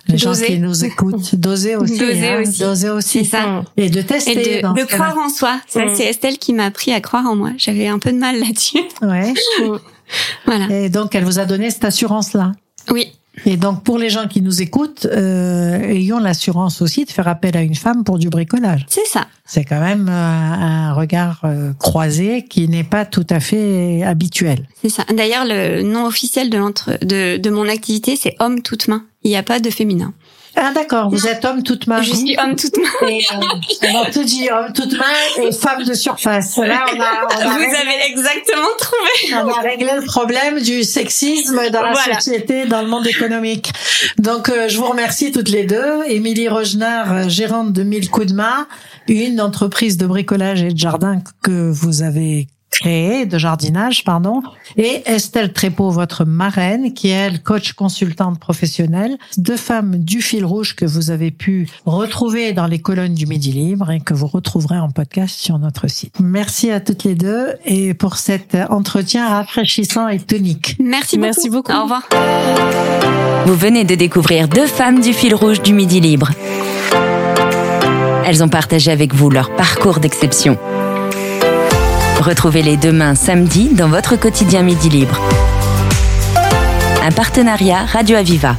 les 0.08 0.18
gens 0.18 0.34
qui 0.34 0.60
nous 0.60 0.86
écoutent? 0.86 1.36
Doser 1.36 1.76
aussi. 1.78 1.98
Doser 1.98 2.28
hein, 2.28 2.42
aussi. 2.42 2.60
Doser 2.60 2.90
aussi. 2.90 3.26
Ça. 3.26 3.64
Et 3.76 3.90
de 3.90 4.02
tester. 4.02 4.58
Et 4.58 4.62
de, 4.62 4.80
de 4.80 4.86
croire 4.86 5.18
en 5.18 5.30
soi. 5.30 5.60
Ça, 5.68 5.86
mm. 5.86 5.96
c'est 5.96 6.06
Estelle 6.06 6.38
qui 6.38 6.54
m'a 6.54 6.66
appris 6.66 6.94
à 6.94 7.02
croire 7.02 7.26
en 7.26 7.36
moi. 7.36 7.52
J'avais 7.58 7.88
un 7.88 8.00
peu 8.00 8.12
de 8.12 8.18
mal 8.18 8.40
là-dessus. 8.40 8.82
Ouais. 9.02 9.34
voilà. 10.46 10.70
Et 10.70 10.90
donc, 10.90 11.16
elle 11.16 11.26
vous 11.26 11.40
a 11.40 11.46
donné 11.46 11.70
cette 11.72 11.86
assurance-là? 11.86 12.54
Oui. 12.90 13.12
Et 13.46 13.58
donc, 13.58 13.84
pour 13.84 13.98
les 13.98 14.10
gens 14.10 14.28
qui 14.28 14.42
nous 14.42 14.62
écoutent, 14.62 15.06
euh, 15.06 15.80
ayons 15.90 16.20
l'assurance 16.20 16.82
aussi 16.82 17.06
de 17.06 17.12
faire 17.12 17.28
appel 17.28 17.56
à 17.56 17.62
une 17.62 17.76
femme 17.76 18.04
pour 18.04 18.18
du 18.18 18.30
bricolage. 18.30 18.86
C'est 18.90 19.06
ça. 19.08 19.28
C'est 19.46 19.64
quand 19.64 19.80
même 19.80 20.10
euh, 20.10 20.12
un 20.12 20.94
regard 20.94 21.42
euh, 21.44 21.72
croisé 21.74 22.46
qui 22.50 22.68
n'est 22.68 22.84
pas 22.84 23.06
tout 23.06 23.26
à 23.30 23.40
fait 23.40 24.04
habituel. 24.04 24.68
C'est 24.82 24.90
ça. 24.90 25.04
D'ailleurs, 25.16 25.46
le 25.46 25.84
nom 25.84 26.06
officiel 26.06 26.50
de, 26.50 26.58
de, 27.06 27.38
de 27.38 27.50
mon 27.50 27.70
activité, 27.70 28.16
c'est 28.16 28.36
homme 28.40 28.62
toute 28.62 28.88
main. 28.88 29.04
Il 29.24 29.30
n'y 29.30 29.38
a 29.38 29.44
pas 29.44 29.60
de 29.60 29.70
féminin. 29.70 30.14
Ah 30.60 30.72
d'accord, 30.74 31.10
vous 31.12 31.28
êtes 31.28 31.46
homme 31.46 31.62
toute 31.62 31.86
main. 31.86 32.02
Je 32.02 32.14
suis 32.14 32.36
homme 32.40 32.56
toute 32.56 32.76
main. 32.78 33.08
Et, 33.08 33.24
euh, 33.32 33.88
on 33.94 34.12
tout 34.12 34.24
dit 34.24 34.50
homme 34.50 34.74
toute 34.74 34.92
main 34.98 35.44
et 35.44 35.52
femme 35.52 35.84
de 35.84 35.94
surface. 35.94 36.58
Là, 36.58 36.84
on 36.94 37.00
a, 37.00 37.28
on 37.30 37.42
a 37.42 37.58
vous 37.58 37.76
avez 37.76 38.10
exactement 38.10 38.68
trouvé. 38.80 39.44
On 39.46 39.50
a 39.50 39.62
réglé 39.62 39.92
le 39.96 40.06
problème 40.06 40.60
du 40.60 40.84
sexisme 40.84 41.70
dans 41.70 41.84
la 41.84 41.94
société, 42.16 42.66
dans 42.66 42.82
le 42.82 42.88
monde 42.88 43.06
économique. 43.06 43.72
Donc, 44.18 44.50
euh, 44.50 44.68
je 44.68 44.78
vous 44.78 44.88
remercie 44.88 45.32
toutes 45.32 45.50
les 45.50 45.66
deux. 45.66 46.04
Émilie 46.08 46.50
Rogenard, 46.50 47.30
gérante 47.30 47.72
de 47.72 47.84
Mille 47.84 48.10
coups 48.10 48.28
de 48.28 48.34
main, 48.34 48.68
une 49.08 49.40
entreprise 49.40 49.98
de 49.98 50.08
bricolage 50.08 50.64
et 50.64 50.72
de 50.72 50.78
jardin 50.78 51.20
que 51.44 51.70
vous 51.72 52.02
avez 52.02 52.48
créé 52.80 53.26
de 53.26 53.38
jardinage, 53.38 54.04
pardon, 54.04 54.42
et 54.78 55.04
Estelle 55.06 55.54
Trépeau, 55.54 55.90
votre 55.90 56.26
marraine, 56.26 56.94
qui 56.94 57.10
est 57.10 57.12
elle 57.12 57.42
coach 57.42 57.74
consultante 57.74 58.40
professionnelle, 58.40 59.18
deux 59.38 59.58
femmes 59.58 59.98
du 59.98 60.22
fil 60.22 60.46
rouge 60.46 60.76
que 60.76 60.86
vous 60.86 61.12
avez 61.12 61.32
pu 61.32 61.68
retrouver 61.86 62.54
dans 62.54 62.68
les 62.68 62.80
colonnes 62.80 63.14
du 63.14 63.26
Midi 63.26 63.52
Libre 63.52 63.92
et 63.92 64.00
que 64.00 64.14
vous 64.14 64.28
retrouverez 64.28 64.78
en 64.78 64.90
podcast 64.90 65.40
sur 65.40 65.58
notre 65.60 65.88
site. 65.88 66.16
Merci 66.20 66.72
à 66.72 66.80
toutes 66.80 67.04
les 67.04 67.16
deux 67.16 67.54
et 67.66 67.94
pour 67.94 68.18
cet 68.18 68.56
entretien 68.70 69.28
rafraîchissant 69.28 70.08
et 70.08 70.20
tonique. 70.20 70.76
Merci 70.80 71.18
beaucoup. 71.18 71.28
Merci 71.28 71.50
beaucoup. 71.50 71.72
Au 71.74 71.84
revoir. 71.84 72.08
Vous 73.46 73.56
venez 73.56 73.84
de 73.84 73.96
découvrir 73.96 74.48
deux 74.48 74.68
femmes 74.68 75.02
du 75.02 75.14
fil 75.14 75.34
rouge 75.34 75.62
du 75.62 75.74
Midi 75.74 76.00
Libre. 76.00 76.32
Elles 78.26 78.44
ont 78.44 78.50
partagé 78.50 78.92
avec 78.92 79.14
vous 79.14 79.30
leur 79.30 79.56
parcours 79.56 80.00
d'exception 80.00 80.58
Retrouvez-les 82.28 82.76
demain 82.76 83.16
samedi 83.16 83.70
dans 83.70 83.88
votre 83.88 84.18
quotidien 84.18 84.62
Midi 84.62 84.90
Libre. 84.90 85.18
Un 87.02 87.12
partenariat 87.12 87.86
Radio 87.86 88.18
Aviva. 88.18 88.58